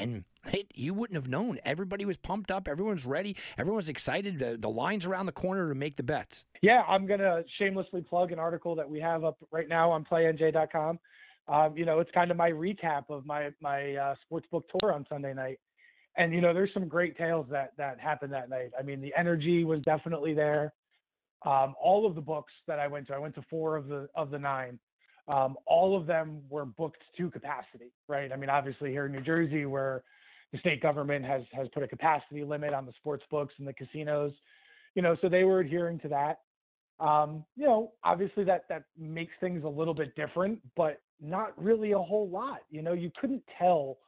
[0.00, 1.58] and it, you wouldn't have known.
[1.64, 2.68] Everybody was pumped up.
[2.68, 3.36] Everyone's ready.
[3.58, 4.38] Everyone's excited.
[4.38, 6.44] The, the lines around the corner to make the bets.
[6.62, 10.04] Yeah, I'm going to shamelessly plug an article that we have up right now on
[10.04, 10.98] playnj.com.
[11.48, 15.04] Um, you know, it's kind of my recap of my my uh, sportsbook tour on
[15.08, 15.58] Sunday night.
[16.16, 18.70] And you know, there's some great tales that that happened that night.
[18.78, 20.72] I mean, the energy was definitely there.
[21.44, 24.08] Um, all of the books that I went to, I went to four of the
[24.14, 24.78] of the nine.
[25.30, 28.32] Um, all of them were booked to capacity, right?
[28.32, 30.02] I mean, obviously here in New Jersey, where
[30.52, 33.72] the state government has has put a capacity limit on the sports books and the
[33.72, 34.32] casinos,
[34.94, 36.40] you know, so they were adhering to that.
[36.98, 41.92] Um, you know, obviously that that makes things a little bit different, but not really
[41.92, 42.60] a whole lot.
[42.70, 43.98] You know, you couldn't tell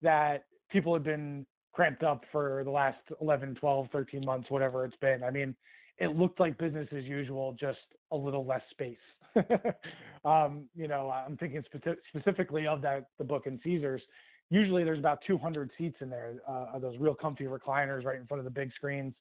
[0.00, 4.96] that people had been cramped up for the last 11, 12, 13 months, whatever it's
[4.96, 5.22] been.
[5.22, 5.54] I mean,
[5.98, 7.78] it looked like business as usual, just
[8.10, 8.96] a little less space.
[10.24, 14.02] um, you know, I'm thinking spe- specifically of that the book in Caesars.
[14.50, 16.34] Usually, there's about 200 seats in there.
[16.46, 19.14] Uh, those real comfy recliners right in front of the big screens.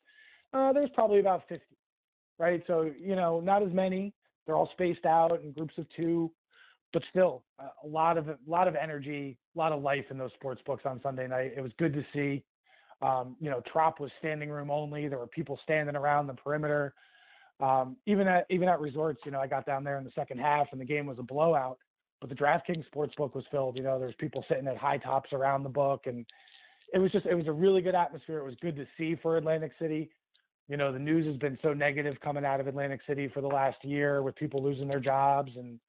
[0.53, 1.63] Uh, there's probably about 50,
[2.37, 2.61] right?
[2.67, 4.13] So you know, not as many.
[4.45, 6.31] They're all spaced out in groups of two,
[6.91, 10.31] but still a lot of a lot of energy, a lot of life in those
[10.33, 11.53] sports books on Sunday night.
[11.55, 12.43] It was good to see.
[13.01, 15.07] Um, you know, Trop was standing room only.
[15.07, 16.93] There were people standing around the perimeter.
[17.61, 20.39] Um, even at even at resorts, you know, I got down there in the second
[20.39, 21.77] half and the game was a blowout,
[22.19, 23.77] but the DraftKings sportsbook was filled.
[23.77, 26.25] You know, there's people sitting at high tops around the book, and
[26.93, 28.39] it was just it was a really good atmosphere.
[28.39, 30.09] It was good to see for Atlantic City.
[30.67, 33.47] You know, the news has been so negative coming out of Atlantic City for the
[33.47, 35.79] last year with people losing their jobs and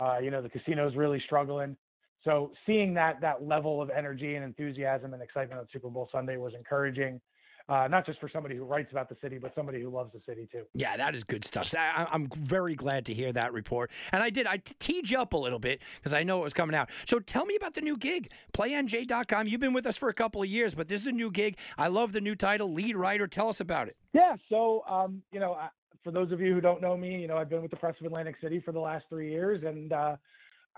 [0.00, 1.76] uh, you know the casinos really struggling.
[2.24, 6.36] So seeing that that level of energy and enthusiasm and excitement on Super Bowl Sunday
[6.36, 7.20] was encouraging.
[7.68, 10.20] Uh, not just for somebody who writes about the city, but somebody who loves the
[10.26, 10.62] city too.
[10.72, 11.74] Yeah, that is good stuff.
[11.76, 13.90] I, am very glad to hear that report.
[14.10, 16.54] And I did, I teed you up a little bit because I know it was
[16.54, 16.88] coming out.
[17.04, 19.48] So tell me about the new gig, playnj.com.
[19.48, 21.58] You've been with us for a couple of years, but this is a new gig.
[21.76, 23.26] I love the new title, lead writer.
[23.26, 23.96] Tell us about it.
[24.14, 24.36] Yeah.
[24.48, 25.58] So, um, you know,
[26.02, 27.96] for those of you who don't know me, you know, I've been with the Press
[28.00, 29.62] of Atlantic City for the last three years.
[29.62, 30.16] And, uh,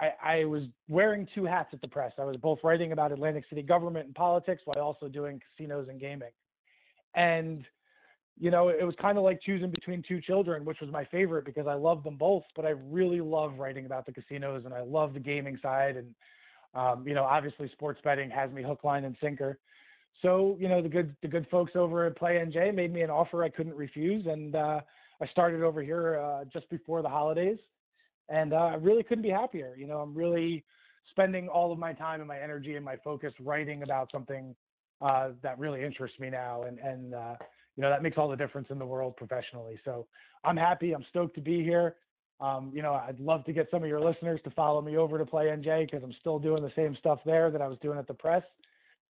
[0.00, 2.12] I, I, was wearing two hats at the press.
[2.18, 6.00] I was both writing about Atlantic City government and politics while also doing casinos and
[6.00, 6.30] gaming.
[7.14, 7.64] And,
[8.38, 11.44] you know, it was kind of like choosing between two children, which was my favorite
[11.44, 14.82] because I love them both, but I really love writing about the casinos and I
[14.82, 15.96] love the gaming side.
[15.96, 16.14] And,
[16.74, 19.58] um, you know, obviously sports betting has me hook, line, and sinker.
[20.22, 23.10] So, you know, the good the good folks over at Play NJ made me an
[23.10, 24.80] offer I couldn't refuse, and uh,
[25.20, 27.58] I started over here uh, just before the holidays
[28.30, 29.74] and uh, I really couldn't be happier.
[29.76, 30.64] You know, I'm really
[31.10, 34.54] spending all of my time and my energy and my focus writing about something
[35.00, 37.34] uh, that really interests me now, and and uh,
[37.76, 39.78] you know that makes all the difference in the world professionally.
[39.84, 40.06] So
[40.44, 40.92] I'm happy.
[40.92, 41.96] I'm stoked to be here.
[42.40, 45.18] Um, you know, I'd love to get some of your listeners to follow me over
[45.18, 47.98] to Play NJ because I'm still doing the same stuff there that I was doing
[47.98, 48.42] at the press,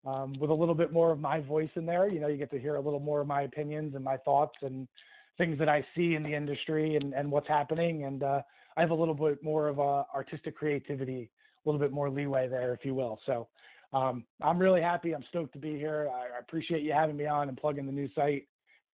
[0.07, 2.09] um, with a little bit more of my voice in there.
[2.09, 4.57] You know, you get to hear a little more of my opinions and my thoughts
[4.62, 4.89] and
[5.36, 8.05] things that I see in the industry and, and what's happening.
[8.05, 8.41] And uh,
[8.76, 11.30] I have a little bit more of a artistic creativity,
[11.64, 13.20] a little bit more leeway there, if you will.
[13.26, 13.47] So
[13.93, 15.14] um, I'm really happy.
[15.14, 16.11] I'm stoked to be here.
[16.12, 18.47] I, appreciate you having me on and plugging the new site.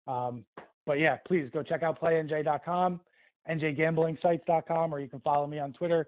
[0.06, 0.44] Um,
[0.86, 3.00] but yeah, please go check out playnj.com,
[3.50, 6.06] njgamblingsites.com, or you can follow me on Twitter,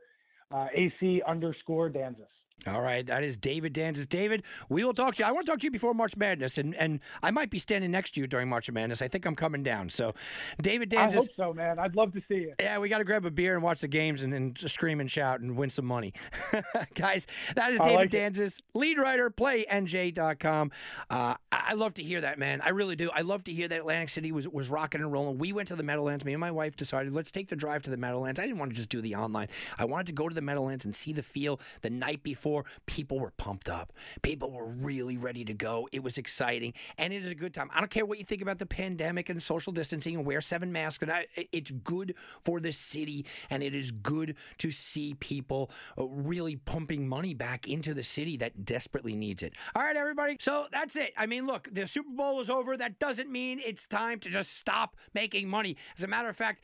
[0.54, 2.26] uh, AC underscore Danzis.
[2.66, 4.08] All right, that is David Danzis.
[4.08, 5.28] David, we will talk to you.
[5.28, 7.92] I want to talk to you before March Madness, and, and I might be standing
[7.92, 9.00] next to you during March Madness.
[9.00, 9.88] I think I'm coming down.
[9.88, 10.14] So,
[10.60, 11.12] David Danzis.
[11.12, 11.78] I hope so, man.
[11.78, 12.54] I'd love to see you.
[12.58, 15.08] Yeah, we got to grab a beer and watch the games and, and scream and
[15.08, 16.12] shout and win some money.
[16.94, 20.72] Guys, that is David like Danzis, lead writer, playnj.com.
[21.08, 22.60] Uh, I love to hear that, man.
[22.62, 23.10] I really do.
[23.14, 25.38] I love to hear that Atlantic City was, was rocking and rolling.
[25.38, 26.24] We went to the Meadowlands.
[26.24, 28.40] Me and my wife decided, let's take the drive to the Meadowlands.
[28.40, 29.48] I didn't want to just do the online.
[29.78, 32.45] I wanted to go to the Meadowlands and see the feel the night before.
[32.86, 33.92] People were were pumped up.
[34.22, 35.88] People were really ready to go.
[35.90, 37.68] It was exciting, and it is a good time.
[37.74, 40.70] I don't care what you think about the pandemic and social distancing and wear seven
[40.70, 41.02] masks.
[41.02, 46.06] And I, it's good for the city, and it is good to see people uh,
[46.06, 49.52] really pumping money back into the city that desperately needs it.
[49.74, 50.36] All right, everybody.
[50.38, 51.12] So that's it.
[51.16, 52.76] I mean, look, the Super Bowl is over.
[52.76, 55.76] That doesn't mean it's time to just stop making money.
[55.98, 56.62] As a matter of fact,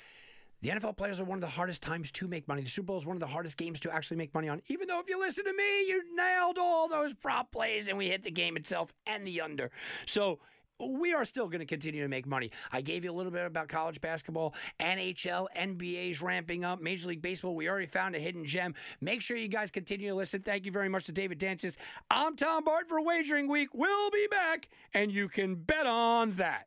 [0.62, 2.62] the NFL players are one of the hardest times to make money.
[2.62, 4.62] The Super Bowl is one of the hardest games to actually make money on.
[4.68, 8.08] Even though, if you listen to me, you nailed all those prop plays and we
[8.08, 9.72] hit the game itself and the under.
[10.06, 10.38] So
[10.78, 12.52] we are still going to continue to make money.
[12.70, 17.22] I gave you a little bit about college basketball, NHL, NBA's ramping up, Major League
[17.22, 17.56] Baseball.
[17.56, 18.74] We already found a hidden gem.
[19.00, 20.42] Make sure you guys continue to listen.
[20.42, 21.74] Thank you very much to David Danzis.
[22.08, 23.70] I'm Tom Barton for Wagering Week.
[23.74, 26.66] We'll be back, and you can bet on that.